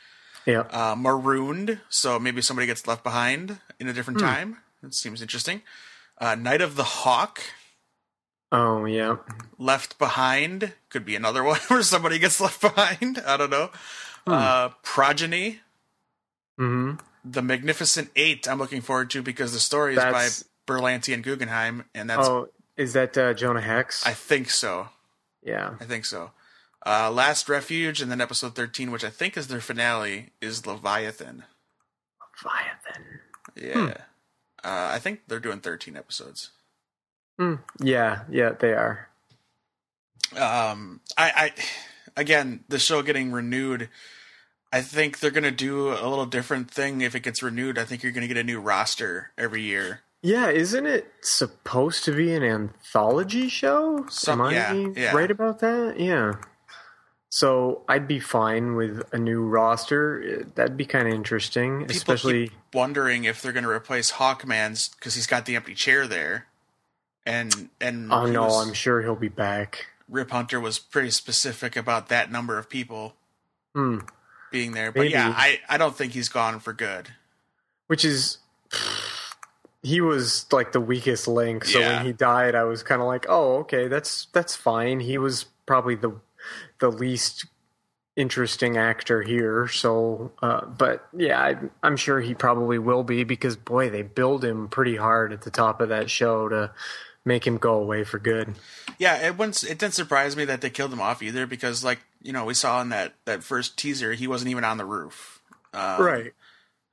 [0.47, 4.27] Yeah, Uh, Marooned, so maybe somebody gets left behind in a different Hmm.
[4.27, 4.57] time.
[4.83, 5.63] It seems interesting.
[6.19, 7.41] Uh, Night of the Hawk,
[8.55, 9.17] oh yeah,
[9.59, 13.19] Left Behind could be another one where somebody gets left behind.
[13.27, 13.71] I don't know.
[14.27, 14.33] Hmm.
[14.33, 15.61] Uh, Progeny,
[16.59, 16.93] hmm
[17.25, 18.49] The Magnificent Eight.
[18.49, 22.27] I'm looking forward to because the story is That's- by Berlanti and Guggenheim, and that's
[22.27, 24.07] Oh, is that uh, Jonah Hex?
[24.07, 24.89] I think so.
[25.43, 25.75] yeah.
[25.81, 26.31] I think so.
[26.87, 31.45] Uh, Last Refuge, and then episode 13, which I think is their finale, is Leviathan.
[32.45, 33.05] Leviathan.
[33.57, 33.95] Yeah.
[34.63, 36.51] Uh, I think they're doing 13 episodes.
[37.39, 37.55] Hmm.
[37.81, 39.09] Yeah, yeah, they are.
[40.37, 41.53] Um, I, I,
[42.17, 43.89] again, the show getting renewed.
[44.73, 47.79] I think they're gonna do a little different thing if it gets renewed.
[47.79, 50.01] I think you're gonna get a new roster every year.
[50.23, 54.07] Yeah, isn't it supposed to be an anthology show?
[54.09, 55.13] Some- Am I yeah, yeah.
[55.15, 56.01] right about that?
[56.01, 56.33] Yeah.
[57.29, 60.45] So I'd be fine with a new roster.
[60.55, 62.49] That'd be kind of interesting, People especially.
[62.49, 66.47] keep wondering if they're gonna replace Hawkman's because he's got the empty chair there,
[67.27, 69.87] and and Oh no, was- I'm sure he'll be back.
[70.09, 73.15] Rip Hunter was pretty specific about that number of people
[73.75, 74.01] Hmm.
[74.53, 74.93] being there.
[74.93, 75.13] But Maybe.
[75.13, 77.09] yeah, I, I don't think he's gone for good.
[77.87, 78.39] Which is.
[79.83, 81.99] He was like the weakest link, so Yeah.
[81.99, 85.45] when he died, I was kind of like, "Oh, okay, that's that's fine." He was
[85.67, 86.19] probably the
[86.79, 87.45] the least
[88.17, 89.69] interesting actor here.
[89.69, 94.43] So, uh, but yeah, I, I'm sure he probably will be because boy, they build
[94.43, 96.71] him pretty hard at the top of that show to
[97.25, 98.55] make him go away for good.
[98.99, 102.01] Yeah, it wouldn't, it didn't surprise me that they killed him off either because, like
[102.23, 105.41] you know, we saw in that that first teaser he wasn't even on the roof.
[105.73, 106.33] Um, right.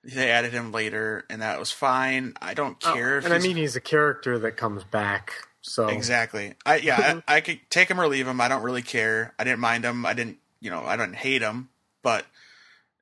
[0.03, 2.33] They added him later, and that was fine.
[2.41, 3.19] I don't care.
[3.19, 5.47] if Oh, and I mean, he's a character that comes back.
[5.61, 6.55] So Exactly.
[6.65, 8.41] I yeah, I, I could take him or leave him.
[8.41, 9.35] I don't really care.
[9.37, 10.05] I didn't mind him.
[10.05, 11.69] I didn't, you know, I didn't hate him.
[12.01, 12.25] But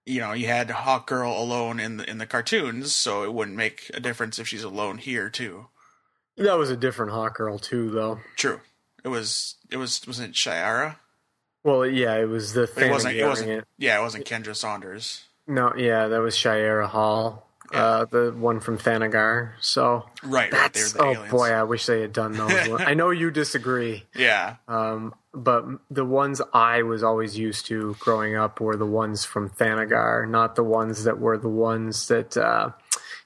[0.05, 3.55] you know, you had Hawk Girl alone in the in the cartoons, so it wouldn't
[3.55, 5.67] make a difference if she's alone here too.
[6.39, 8.19] That was a different Hawk Girl too, though.
[8.35, 8.59] True.
[9.03, 9.55] It was.
[9.69, 10.01] It was.
[10.07, 10.95] Wasn't it Shayera?
[11.63, 12.89] Well, yeah, it was the thing.
[12.89, 13.15] it wasn't.
[13.15, 13.65] It wasn't.
[13.77, 15.23] Yeah, it wasn't Kendra Saunders.
[15.47, 19.53] No, yeah, that was Shayera Hol, uh, the one from Thanagar.
[19.61, 20.51] So Right.
[20.51, 20.51] Right.
[20.51, 21.31] That's the oh aliens.
[21.31, 22.51] boy, I wish they had done those.
[22.69, 22.83] ones.
[22.85, 24.57] I know you disagree, Yeah.
[24.67, 29.49] um, but the ones I was always used to growing up were the ones from
[29.49, 32.69] Thanagar, not the ones that were the ones that uh,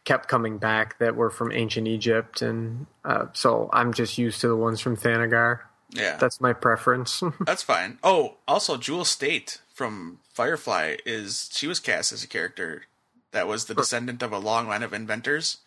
[0.06, 2.41] kept coming back that were from ancient Egypt.
[2.41, 5.60] And uh, so I'm just used to the ones from Thanagar.
[5.91, 6.18] Yeah.
[6.18, 7.24] That's my preference.
[7.45, 7.99] That's fine.
[8.04, 12.84] Oh, also Jewel Staite from Firefly is she was cast as a character
[13.32, 15.58] that was the descendant of a long line of inventors.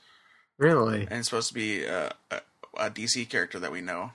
[0.58, 1.02] really?
[1.02, 2.40] and it's supposed to be a, a,
[2.76, 4.12] a DC character that we know.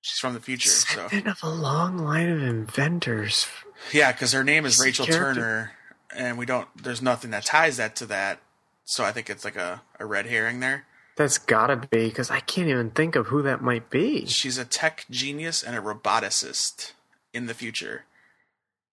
[0.00, 3.46] She's from the future, so Descendant of a long line of inventors.
[3.92, 5.04] yeah, because her name is Rachel.
[5.06, 5.72] Turner,
[6.16, 6.68] and we don't.
[6.80, 8.40] There's nothing that ties that to that,
[8.88, 10.86] so I think it's like a, a red herring there.
[11.14, 14.24] That's gotta be because I can't even think of who that might be.
[14.24, 16.92] She's a tech genius and a roboticist
[17.34, 18.06] in the future.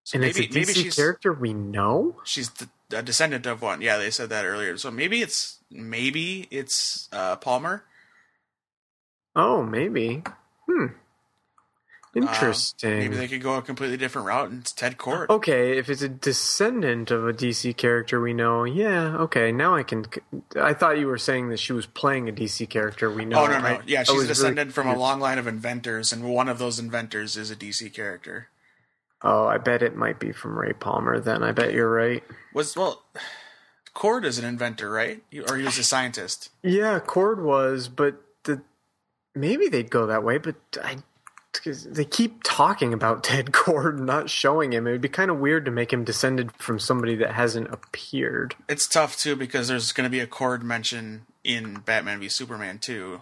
[0.04, 2.18] So and maybe it's a DC maybe she's character we know.
[2.26, 3.82] she's the, a descendant of one.
[3.82, 4.76] Yeah, they said that earlier.
[4.76, 7.86] So maybe it's maybe it's uh, Palmer.
[9.34, 10.24] Oh, maybe.
[10.70, 10.88] Hmm.
[12.16, 13.00] Uh, Interesting.
[13.00, 15.30] maybe they could go a completely different route, and it's Ted Kord.
[15.30, 19.84] Okay, if it's a descendant of a DC character we know, yeah, okay, now I
[19.84, 20.06] can.
[20.56, 23.44] I thought you were saying that she was playing a DC character we know.
[23.44, 26.14] Oh no no I- yeah she's was really descended from a long line of inventors
[26.14, 28.48] and one of those inventors is a DC character.
[29.22, 31.20] Oh, I bet it might be from Ray Palmer.
[31.20, 32.24] Then I bet you're right.
[32.54, 33.04] Was well,
[33.94, 35.24] Kord is an inventor, right?
[35.50, 36.50] Or he was a scientist.
[36.64, 38.62] Yeah, Kord was, but the
[39.34, 40.98] maybe they'd go that way, but I.
[41.60, 44.88] 'cause They keep talking about Ted Kord, not showing him.
[44.88, 48.56] It would be kind of weird to make him descended from somebody that hasn't appeared.
[48.70, 52.80] It's tough too because there's going to be a Kord mention in Batman v Superman
[52.80, 53.22] too.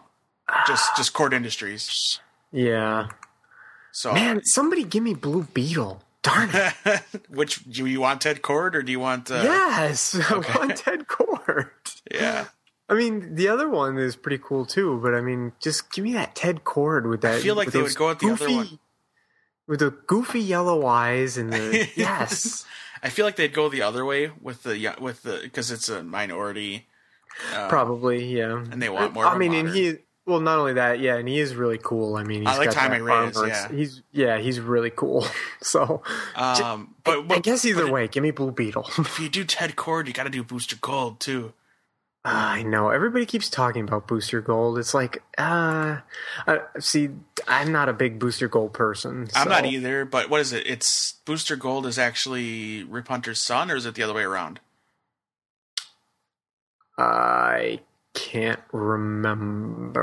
[0.68, 2.20] Just just Kord Industries.
[2.52, 3.08] Yeah,
[3.92, 6.04] So man, somebody give me Blue Beetle.
[6.22, 7.02] Darn it!
[7.30, 9.30] which do you want Ted Kord or do you want?
[9.32, 11.70] Uh, yes, I want Ted Kord.
[12.14, 12.46] yeah.
[12.94, 16.14] I mean, the other one is pretty cool too, but I mean, just give me
[16.14, 17.36] that Ted Kord with that.
[17.36, 18.80] I feel like they would go the other goofy- one.
[19.68, 22.66] with the goofy yellow eyes and the yes.
[23.02, 26.04] I feel like they'd go the other way with the with the because it's a
[26.04, 26.88] minority.
[27.54, 28.64] Uh, Probably, yeah.
[28.72, 31.40] And they want more I mean, and he well, not only that, yeah, and he
[31.40, 32.16] is really cool.
[32.16, 33.70] I mean, he's I like got that Reyes, yeah.
[33.70, 35.26] he's yeah, he's really cool.
[35.62, 36.02] so,
[36.36, 38.88] Um, but, I but guess either way, give me Blue Beetle.
[39.00, 41.54] if you do Ted Kord, you got to do Booster Gold too.
[42.26, 44.78] I know everybody keeps talking about Booster Gold.
[44.78, 45.98] It's like, uh,
[46.48, 47.10] uh see,
[47.48, 49.28] I'm not a big Booster Gold person.
[49.36, 50.66] I'm not either, but what is it?
[50.66, 54.62] It's Booster Gold is actually Rip Hunter's son, or is it the other way around?
[56.98, 57.82] I
[58.14, 60.00] can't remember.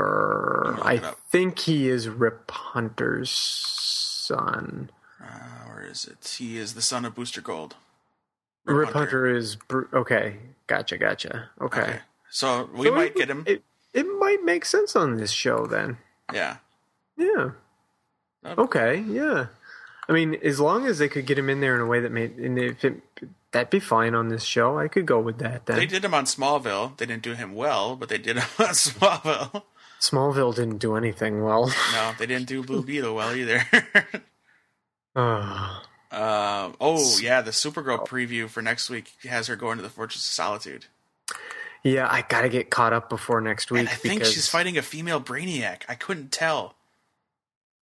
[0.83, 1.17] I up.
[1.31, 4.91] think he is Rip Hunter's son.
[5.19, 6.35] Uh, or is it?
[6.37, 7.75] He is the son of Booster Gold.
[8.65, 9.25] Rip, Hunter.
[9.25, 10.37] is Bru- okay.
[10.67, 11.49] Gotcha, gotcha.
[11.59, 11.99] Okay, Okay.
[12.31, 13.43] So we So might it- get him.
[13.45, 13.63] It
[13.93, 15.97] it might make sense on this show then.
[16.33, 16.57] yeah.
[17.17, 17.51] Yeah.
[18.45, 18.99] Okay.
[19.07, 19.47] Yeah.
[20.09, 22.11] I mean, as long as they could get him in there in a way that
[22.11, 23.01] made, and if it,
[23.51, 24.77] that'd be fine on this show.
[24.79, 25.65] I could go with that.
[25.67, 26.97] Then They did him on Smallville.
[26.97, 29.63] They didn't do him well, but they did him on Smallville.
[29.99, 31.67] Smallville didn't do anything well.
[31.93, 33.63] No, they didn't do Blue Beetle well either.
[35.15, 35.83] Ah.
[36.11, 40.25] um, oh yeah, the Supergirl preview for next week has her going to the Fortress
[40.25, 40.85] of Solitude,
[41.83, 44.81] yeah, I gotta get caught up before next week and I think she's fighting a
[44.81, 45.81] female Brainiac.
[45.89, 46.75] I couldn't tell.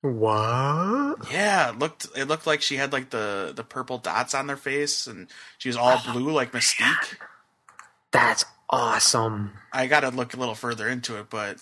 [0.01, 1.17] what?
[1.31, 4.57] Yeah, it looked it looked like she had like the the purple dots on their
[4.57, 5.27] face, and
[5.57, 7.17] she was all blue like Mystique.
[8.11, 9.51] That's awesome.
[9.73, 11.57] I got to look a little further into it, but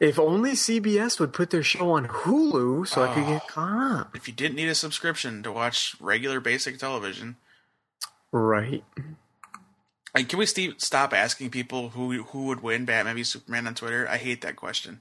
[0.00, 3.28] If only CBS would put their show on Hulu so I could Oh.
[3.28, 4.16] get caught up.
[4.16, 7.36] if you didn't need a subscription to watch regular basic television,
[8.32, 8.84] Right.
[10.16, 13.74] Like, can we st- stop asking people who who would win Batman v Superman on
[13.74, 14.08] Twitter?
[14.08, 15.00] I hate that question.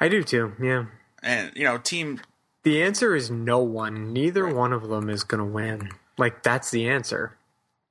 [0.00, 0.52] I do too.
[0.62, 0.86] Yeah.
[1.22, 2.20] And you know, team
[2.64, 4.12] The answer is no one.
[4.12, 4.54] Neither Right.
[4.54, 5.90] one of them is going to win.
[6.18, 7.36] Like that's the answer.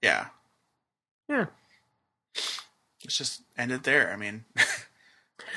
[0.02, 0.28] Yeah,
[1.28, 1.46] Yeah.
[3.04, 4.12] let's just end it there.
[4.12, 4.46] I mean,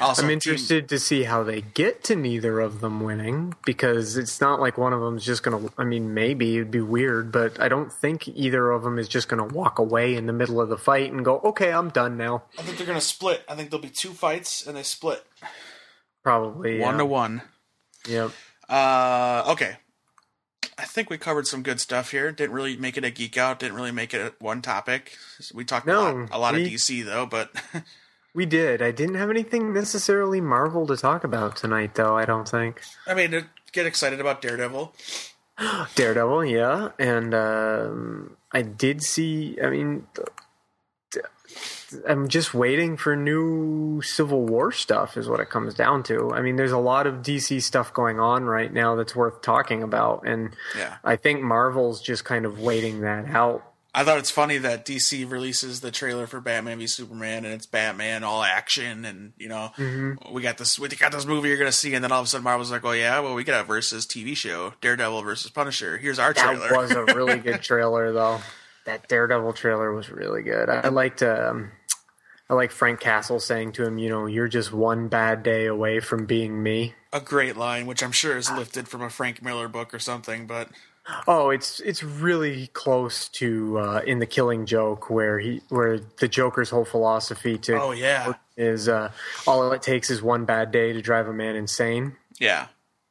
[0.01, 4.17] also I'm team- interested to see how they get to neither of them winning because
[4.17, 7.31] it's not like one of them's just going to I mean maybe it'd be weird,
[7.33, 10.33] but I don't think either of them is just going to walk away in the
[10.33, 13.43] middle of the fight and go, "Okay, I'm done now." I think they're gonna split.
[13.49, 15.25] I think there'll be two fights and they split
[16.23, 16.99] Probably one yeah.
[16.99, 17.43] to one.
[18.09, 18.31] Yep.
[18.69, 19.77] Uh, okay.
[20.79, 22.33] I think we covered some good stuff here.
[22.33, 23.59] Didn't really make it a geek out.
[23.59, 25.17] Didn't really make it one topic.
[25.53, 27.51] We talked No, a lot, a lot we- of DC though, but
[28.35, 28.81] We did.
[28.81, 32.81] I didn't have anything necessarily Marvel to talk about tonight though, I don't think.
[33.07, 34.95] I mean, get excited about Daredevil.
[35.95, 39.59] Daredevil, yeah, and um, I did see.
[39.63, 40.07] I mean,
[42.09, 46.31] I'm just waiting for new Civil War stuff, is what it comes down to.
[46.33, 49.83] I mean, there's a lot of DC stuff going on right now that's worth talking
[49.83, 50.97] about, and Yeah.
[51.05, 53.63] I think Marvel's just kind of waiting that out.
[53.95, 57.67] I thought it's funny that DC releases the trailer for Batman v Superman, and it's
[57.67, 59.71] Batman all action, and you know
[60.31, 62.29] we got this we got this movie you're gonna see, and then all of a
[62.29, 65.99] sudden Marvel's like, oh yeah, well we got a versus TV show, Daredevil versus Punisher.
[65.99, 66.75] Here's our That trailer.
[66.77, 68.41] was a really good trailer, though.
[68.87, 70.69] That Daredevil trailer was really good.
[70.71, 71.23] I, I liked.
[71.23, 71.71] Um,
[72.51, 76.01] I like Frank Castle saying to him, "You know, you're just one bad day away
[76.01, 79.69] from being me." a great line, which I'm sure is lifted from a Frank Miller
[79.69, 80.71] book or something, but
[81.27, 86.29] Oh, it's it's really close to uh, in the Killing Joke, where he where the
[86.29, 89.11] Joker's whole philosophy to oh yeah, is uh,
[89.47, 92.17] all it takes is one bad day to drive a man insane.
[92.39, 92.69] yeah,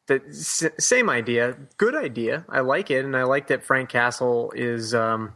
[0.08, 2.46] The s- same idea, good idea.
[2.48, 5.34] I like it, and I like that Frank Castle is um,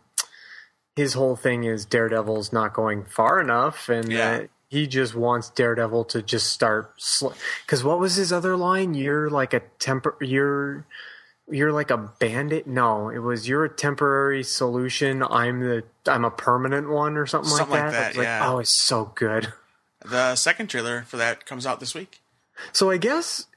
[0.95, 4.29] his whole thing is Daredevil's not going far enough, and Yeah.
[4.29, 6.93] uh, he just wants Daredevil to just start.
[7.65, 8.93] Because what was his other line?
[8.93, 10.15] You're like a temper.
[10.21, 10.85] You're
[11.49, 12.67] you're like a bandit.
[12.67, 15.23] No, it was you're a temporary solution.
[15.23, 17.97] I'm the I'm a permanent one or something, Something like like that.
[17.99, 18.51] that, I was like, yeah.
[18.51, 19.53] oh, it's so good.
[20.05, 22.21] the second trailer for that comes out this week.
[22.71, 23.47] So I guess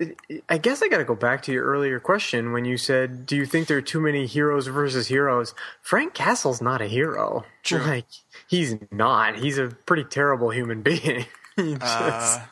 [0.49, 3.37] I guess I got to go back to your earlier question when you said, "Do
[3.37, 7.45] you think there are too many heroes versus heroes?" Frank Castle's not a hero.
[7.63, 7.79] True.
[7.79, 8.07] Like
[8.49, 9.37] he's not.
[9.37, 11.27] He's a pretty terrible human being.
[11.57, 12.45] He just- Uh,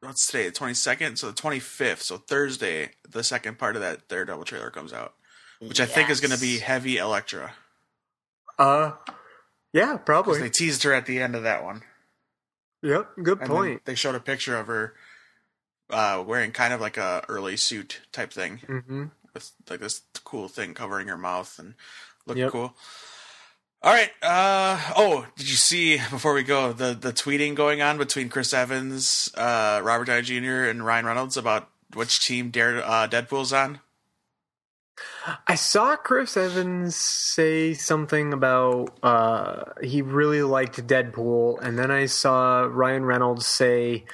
[0.00, 0.46] what's today?
[0.46, 4.44] The twenty second, so the twenty fifth, so Thursday, the second part of that Daredevil
[4.44, 5.14] trailer comes out,
[5.60, 7.54] which I think is going to be heavy Elektra.
[8.58, 8.92] uh,
[9.72, 10.40] yeah, probably.
[10.40, 11.82] they teased her at the end of that one.
[12.82, 13.84] yep, good And point.
[13.84, 14.94] They showed a picture of her
[15.90, 20.48] uh, wearing kind of like a early suit type thing hmm with like this cool
[20.48, 21.74] thing covering her mouth and
[22.26, 22.52] looked Yep.
[22.52, 22.74] cool.
[23.82, 24.10] All right.
[24.22, 28.52] Uh, oh, did you see before we go the the tweeting going on between Chris
[28.52, 33.80] Evans, uh, Robert Downey Jr., and Ryan Reynolds about which team Dare uh, Deadpool's on?
[35.46, 42.06] I saw Chris Evans say something about uh, he really liked Deadpool, and then I
[42.06, 44.04] saw Ryan Reynolds say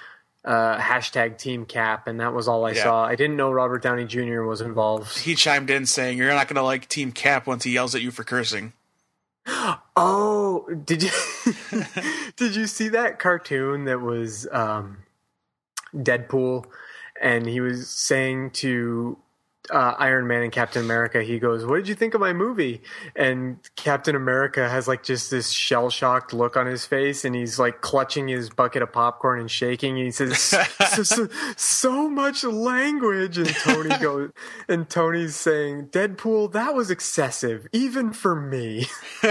[0.45, 2.83] uh, hashtag Team Cap, and that was all I Yeah.
[2.83, 3.05] saw.
[3.05, 4.43] I didn't know Robert Downey Jr.
[4.43, 5.19] was involved.
[5.19, 8.03] He chimed in saying, "You're not going to like Team Cap once he yells at
[8.03, 8.73] you for cursing."
[9.47, 11.11] Oh, did you
[12.36, 14.99] did you see that cartoon that was um,
[15.95, 16.64] Deadpool,
[17.20, 19.18] and he was saying to
[19.71, 22.83] uh, Iron Man and Captain America, he goes, "What did you think of my movie?"
[23.15, 27.59] And Captain America has like just this shell shocked look on his face, and he's
[27.59, 29.97] like clutching his bucket of popcorn and shaking.
[29.97, 30.63] And he says, so,
[31.05, 34.31] so, "So much language," and Tony goes,
[34.69, 38.87] and Tony's saying, "Deadpool, that was excessive, even for me."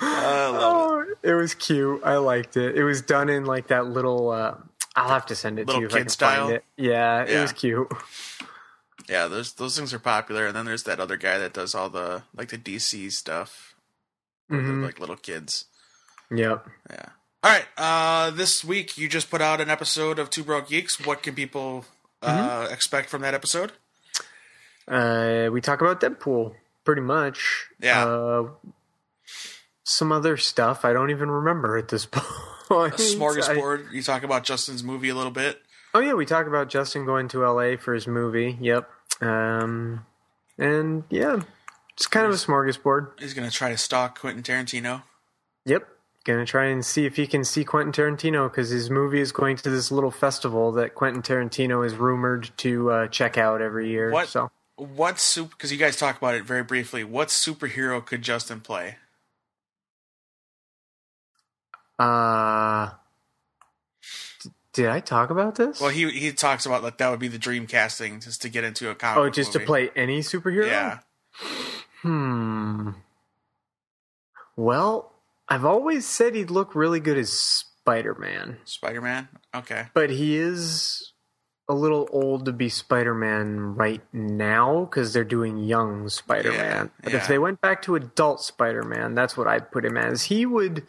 [0.00, 0.60] I love it.
[0.60, 2.02] Oh, it was cute.
[2.04, 2.76] I liked it.
[2.76, 4.30] It was done in like that little.
[4.30, 4.54] Uh,
[4.94, 6.46] I'll have to send it Little to you if I can style?
[6.46, 6.64] find it.
[6.76, 7.42] Yeah, it Yeah.
[7.42, 7.88] was cute.
[9.12, 11.90] Yeah, those those things are popular, and then there's that other guy that does all
[11.90, 13.74] the like the DC stuff,
[14.50, 14.82] Mhm.
[14.82, 15.66] like little kids.
[16.30, 16.66] Yep.
[16.90, 17.06] Yeah.
[17.44, 17.66] All right.
[17.76, 21.04] Uh, this week you just put out an episode of Two Broke Geeks.
[21.04, 21.84] What can people
[22.22, 23.72] uh, expect from that episode?
[24.88, 27.66] Uh, we talk about Deadpool pretty much.
[27.80, 28.04] Yeah.
[28.06, 28.48] Uh,
[29.84, 32.94] some other stuff I don't even remember at this point.
[32.94, 33.92] A smorgasbord.
[33.92, 35.60] You talk about Justin's movie a little bit.
[35.94, 37.76] Oh yeah, we talk about Justin going to L.A.
[37.76, 38.56] for his movie.
[38.60, 38.88] Yep.
[39.22, 40.04] Um,
[40.58, 41.40] and yeah,
[41.94, 43.20] it's kind of a smorgasbord.
[43.20, 45.02] He's gonna try to stalk Quentin Tarantino.
[45.64, 45.88] Yep.
[46.24, 49.56] Gonna try and see if he can see Quentin Tarantino because his movie is going
[49.56, 54.10] to this little festival that Quentin Tarantino is rumored to uh, check out every year.
[54.10, 54.28] What?
[54.28, 55.50] So What super?
[55.50, 57.02] Because you guys talk about it very briefly.
[57.02, 58.96] What superhero could Justin play?
[61.98, 62.90] uh,
[64.72, 65.80] Did I talk about this?
[65.80, 68.64] Well, he he talks about like that would be the dream casting just to get
[68.64, 69.18] into a comic.
[69.18, 69.64] oh, just movie.
[69.64, 70.66] to play any superhero?
[70.66, 70.98] Yeah.
[72.00, 72.90] Hmm.
[74.56, 75.12] Well,
[75.48, 79.28] I've always said he'd look really good as Spider Man, Spider Man.
[79.54, 79.86] Okay.
[79.94, 81.12] but he is
[81.68, 86.86] a little old to be Spider Man right now because they're doing young Spider Man.
[86.86, 87.18] Yeah, but yeah.
[87.18, 90.24] if they went back to adult Spider Man, that's what I'd put him as.
[90.24, 90.84] He would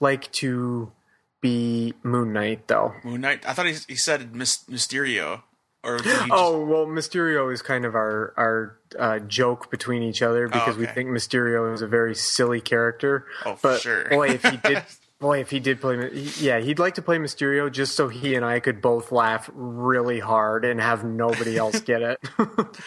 [0.00, 0.92] like to
[1.40, 2.94] be Moon Knight, though.
[3.04, 3.46] Moon Knight.
[3.46, 5.42] I thought he he said Mysterio.
[5.82, 10.46] Or just, Oh well, Mysterio is kind of our our uh, joke between each other
[10.46, 10.92] because we okay.
[10.92, 13.26] think Mysterio is a very silly character.
[13.46, 14.08] Oh, for but sure.
[14.10, 14.82] boy, if he did,
[15.20, 18.44] boy, if he did play, yeah, he'd like to play Mysterio just so he and
[18.44, 22.18] I could both laugh really hard and have nobody else get it.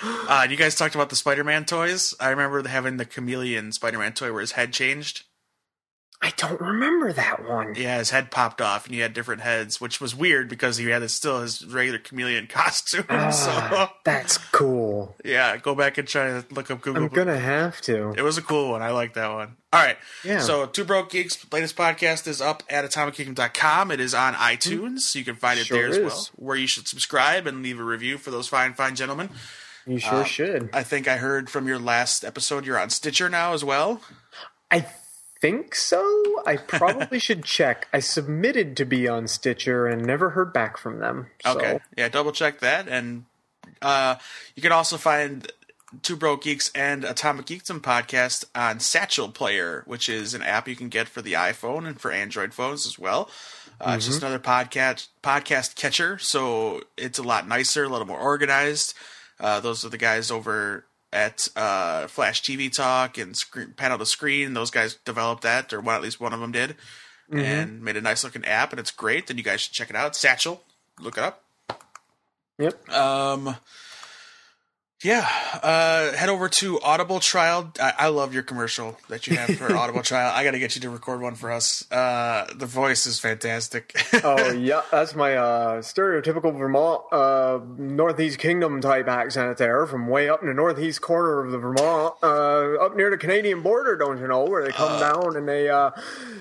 [0.03, 2.13] uh, you guys talked about the Spider Man toys.
[2.19, 5.23] I remember having the chameleon Spider Man toy where his head changed.
[6.23, 7.75] I don't remember that one.
[7.75, 10.87] Yeah, his head popped off, and he had different heads, which was weird because he
[10.87, 13.03] had still his regular chameleon costume.
[13.09, 15.17] Ah, so that's cool.
[15.25, 17.03] yeah, go back and try to look up Google.
[17.03, 18.13] I'm gonna have to.
[18.17, 18.81] It was a cool one.
[18.81, 19.57] I like that one.
[19.73, 19.97] All right.
[20.23, 20.39] Yeah.
[20.39, 23.91] So, Two Broke Geeks latest podcast is up at atomicgeekdom.com.
[23.91, 24.99] It is on iTunes.
[24.99, 26.03] So you can find it Sure there as is.
[26.05, 29.29] well, where you should subscribe and leave a review for those fine, fine gentlemen.
[29.85, 30.69] You sure uh, should.
[30.71, 33.99] I think I heard from your last episode you're on Stitcher now as well.
[34.71, 34.85] I
[35.43, 36.01] think so.
[36.45, 37.89] I probably should check.
[37.91, 41.27] I submitted to be on Stitcher and never heard back from them.
[41.43, 41.57] So.
[41.57, 41.79] Okay.
[41.97, 42.87] Yeah, double check that.
[42.87, 43.25] And
[43.81, 44.15] uh,
[44.55, 45.51] you can also find
[46.01, 50.77] Two Broke Geeks and Atomic Geekdom podcast on Satchel Player, which is an app you
[50.77, 53.29] can get for the iPhone and for Android phones as well.
[53.81, 58.19] Uh, It's just another podcast podcast catcher, so it's a lot nicer, a little more
[58.19, 58.93] organized.
[59.41, 64.05] Uh, those are the guys over at uh, Flash TV Talk and screen, Panel to
[64.05, 64.53] Screen.
[64.53, 66.75] Those guys developed that, or one at least one of them did,
[67.31, 69.29] and made a nice looking app, and it's great.
[69.29, 70.15] And you guys should check it out.
[70.15, 70.63] Satchel,
[70.99, 71.43] look it up.
[72.57, 72.89] Yep.
[72.89, 73.55] Um,
[75.03, 75.27] yeah,
[75.61, 77.71] uh, head over to Audible Trial.
[77.79, 80.31] I, I love your commercial that you have for Audible Trial.
[80.33, 81.89] I got to get you to record one for us.
[81.91, 83.95] Uh, the voice is fantastic.
[84.23, 90.29] oh yeah, that's my uh, stereotypical Vermont uh, Northeast Kingdom type accent there, from way
[90.29, 93.97] up in the northeast corner of the Vermont, uh, up near the Canadian border.
[93.97, 95.91] Don't you know where they come down and they uh,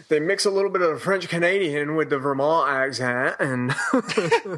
[0.08, 3.74] they mix a little bit of the French Canadian with the Vermont accent, and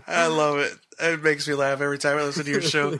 [0.06, 0.74] I love it.
[0.98, 2.98] It makes me laugh every time I listen to your show.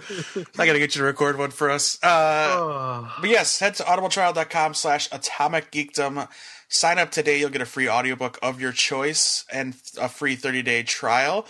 [0.59, 1.99] I got to get you to record one for us.
[2.03, 6.29] Uh, But yes, head to audibletrial.com slash atomic geekdom.
[6.69, 7.39] Sign up today.
[7.39, 11.47] You'll get a free audiobook of your choice and a free 30 day trial.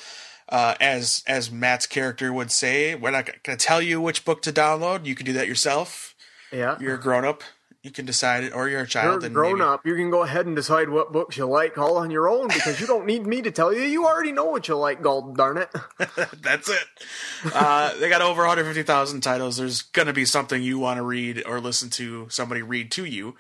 [0.48, 4.42] Uh, as as Matt's character would say, we're not going to tell you which book
[4.42, 5.06] to download.
[5.06, 6.14] You can do that yourself.
[6.52, 6.76] yeah.
[6.78, 7.42] You're a grown up.
[7.84, 9.24] You can decide it, or you're a You're child.
[9.24, 9.86] and grown maybe- up.
[9.86, 12.80] You can go ahead and decide what books you like all on your own because
[12.80, 13.82] you don't need me to tell you.
[13.82, 15.68] You already know what you like, God darn it.
[16.42, 16.84] That's it.
[17.54, 19.58] Uh, they got over 150,000 titles.
[19.58, 23.04] There's going to be something you want to read or listen to somebody read to
[23.04, 23.36] you.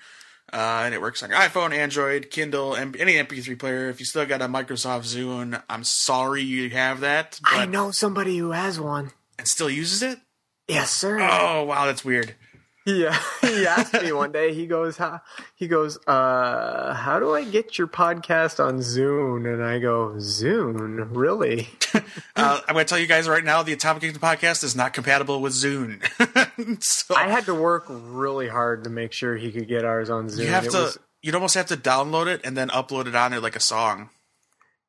[0.52, 3.88] Uh, and it works on your iPhone, Android, Kindle, and any MP3 player.
[3.88, 7.90] If you still got a Microsoft Zune, I'm sorry you have that, but I know
[7.92, 9.12] somebody who has one.
[9.38, 10.18] and still uses it.
[10.68, 11.18] Yes, sir.
[11.20, 12.34] Oh wow, that's weird.
[12.86, 14.52] Yeah, he asked me one day.
[14.52, 15.22] He goes, "How?"
[15.54, 21.08] He goes, "Uh, how do I get your podcast on Zune?" And I go, "Zune,
[21.10, 21.68] really?"
[22.36, 24.92] Uh, I'm going to tell you guys right now, the Atomic Geekdom podcast is not
[24.92, 26.02] compatible with Zune.
[26.82, 30.26] so I had to work really hard to make sure he could get ours on
[30.28, 30.40] Zune.
[30.42, 33.14] you have It to, was- you'd almost have to download it and then upload it
[33.14, 34.10] on there like a song.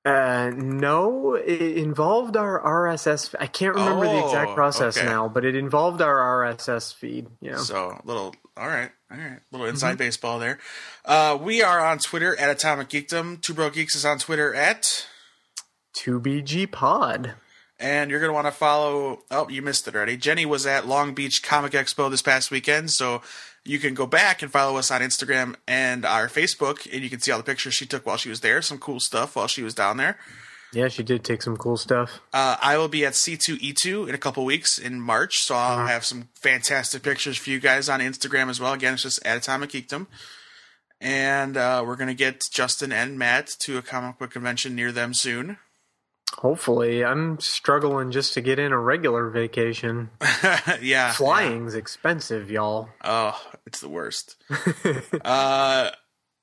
[0.05, 3.33] Uh, no, it involved our RSS.
[3.39, 5.05] I can't remember the Oh, exact process okay.
[5.05, 6.15] now, but it involved our
[6.45, 7.27] RSS feed.
[7.41, 7.57] Yeah.
[7.57, 9.73] So little, all right, all right, little Mm-hmm.
[9.75, 10.59] inside baseball there.
[11.03, 13.41] Uh, we are on Twitter at Atomic Geekdom.
[13.41, 15.07] Two Broke Geeks is on Twitter at,
[15.97, 17.33] 2BG Pod.
[17.79, 19.19] and you're gonna want to follow.
[19.31, 20.17] Oh, you missed it already.
[20.17, 23.21] Jenny was at Long Beach Comic Expo this past weekend, so
[23.65, 27.19] you can go back and follow us on Instagram and our Facebook, and you can
[27.19, 28.61] see all the pictures she took while she was there.
[28.61, 30.17] Some cool stuff while she was down there.
[30.71, 32.19] Yeah, she did take some cool stuff.
[32.33, 36.03] Uh, I will be at C2E2 in a couple weeks in March, so I'll have
[36.03, 38.73] some fantastic pictures for you guys on Instagram as well.
[38.73, 40.07] Again, it's just at Atomic Geekdom.
[40.99, 44.91] And uh, we're going to get Justin and Matt to a comic book convention near
[44.91, 45.57] them soon.
[46.33, 50.09] Hopefully, I'm struggling just to get in a regular vacation.
[50.81, 51.13] yeah.
[51.13, 52.89] Flying's expensive, y'all.
[53.03, 54.35] Oh, it's the worst.
[55.25, 55.91] uh,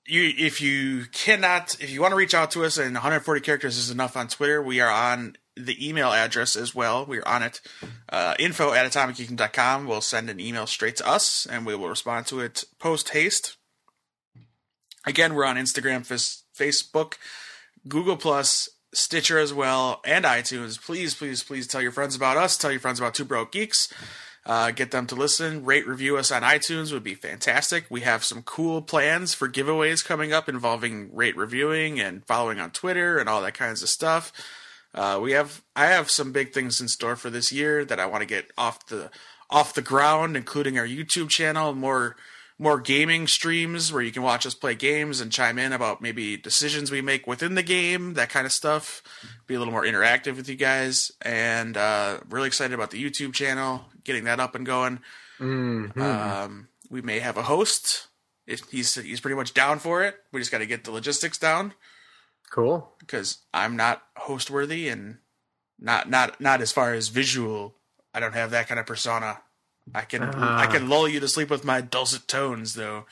[0.06, 3.76] you, if you cannot, if you want to reach out to us, and 140 characters
[3.76, 7.04] is enough on Twitter, we are on the email address as well.
[7.04, 7.60] We're on it.
[8.08, 9.86] Uh, info at atomicgeekdom.com.
[9.86, 13.56] We'll send an email straight to us, and we will respond to it post haste.
[15.04, 16.06] Again, we're on Instagram,
[16.56, 17.14] Facebook,
[17.88, 20.80] Google Plus, Stitcher as well, and iTunes.
[20.80, 22.56] Please, please, please tell your friends about us.
[22.56, 23.92] Tell your friends about Two Broke Geeks.
[24.44, 27.84] Uh, get them to listen, rate, review us on iTunes would be fantastic.
[27.88, 32.72] We have some cool plans for giveaways coming up involving rate reviewing and following on
[32.72, 34.32] Twitter and all that kinds of stuff.
[34.94, 38.06] Uh, we have I have some big things in store for this year that I
[38.06, 39.10] want to get off the
[39.48, 42.16] off the ground, including our YouTube channel, more
[42.58, 46.36] more gaming streams where you can watch us play games and chime in about maybe
[46.36, 49.02] decisions we make within the game, that kind of stuff.
[49.46, 53.32] Be a little more interactive with you guys, and uh, really excited about the YouTube
[53.34, 55.00] channel, getting that up and going.
[55.40, 56.00] Mm-hmm.
[56.00, 58.08] Um, we may have a host.
[58.46, 60.16] If he's he's pretty much down for it.
[60.32, 61.74] We just got to get the logistics down
[62.50, 62.92] cool.
[63.00, 65.18] because I'm not host worthy and
[65.78, 67.74] not not not as far as visual.
[68.14, 69.38] I don't have that kind of persona.
[69.94, 73.06] I can I can lull you to sleep with my dulcet tones, though.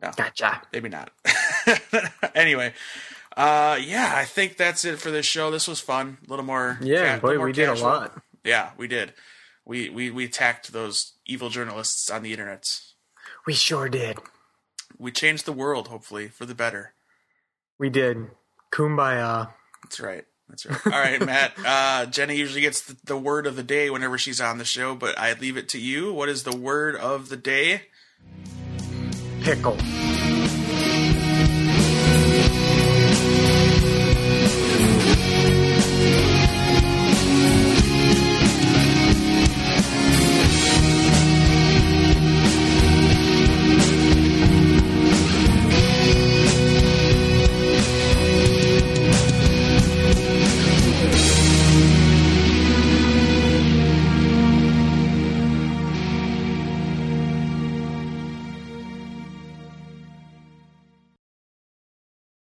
[0.00, 0.62] No, Gotcha.
[0.72, 1.10] maybe not.
[2.34, 2.74] anyway,
[3.36, 5.50] uh, yeah, I think that's it for this show.
[5.50, 6.18] This was fun.
[6.26, 6.78] A little more.
[6.82, 8.20] Yeah, ca- boy, more we did a lot.
[8.44, 9.14] Yeah, we did.
[9.64, 12.80] We we we attacked those evil journalists on the internet.
[13.46, 14.18] We sure did.
[14.98, 16.94] We changed the world, hopefully, for the better.
[17.78, 18.28] We did.
[18.72, 19.50] Kumbaya.
[19.84, 20.24] That's right.
[20.52, 20.86] That's right.
[20.86, 21.52] All right, Matt.
[21.64, 24.94] Uh, Jenny usually gets the, the word of the day whenever she's on the show,
[24.94, 26.12] but I leave it to you.
[26.12, 27.84] What is the word of the day?
[29.40, 29.78] Pickle.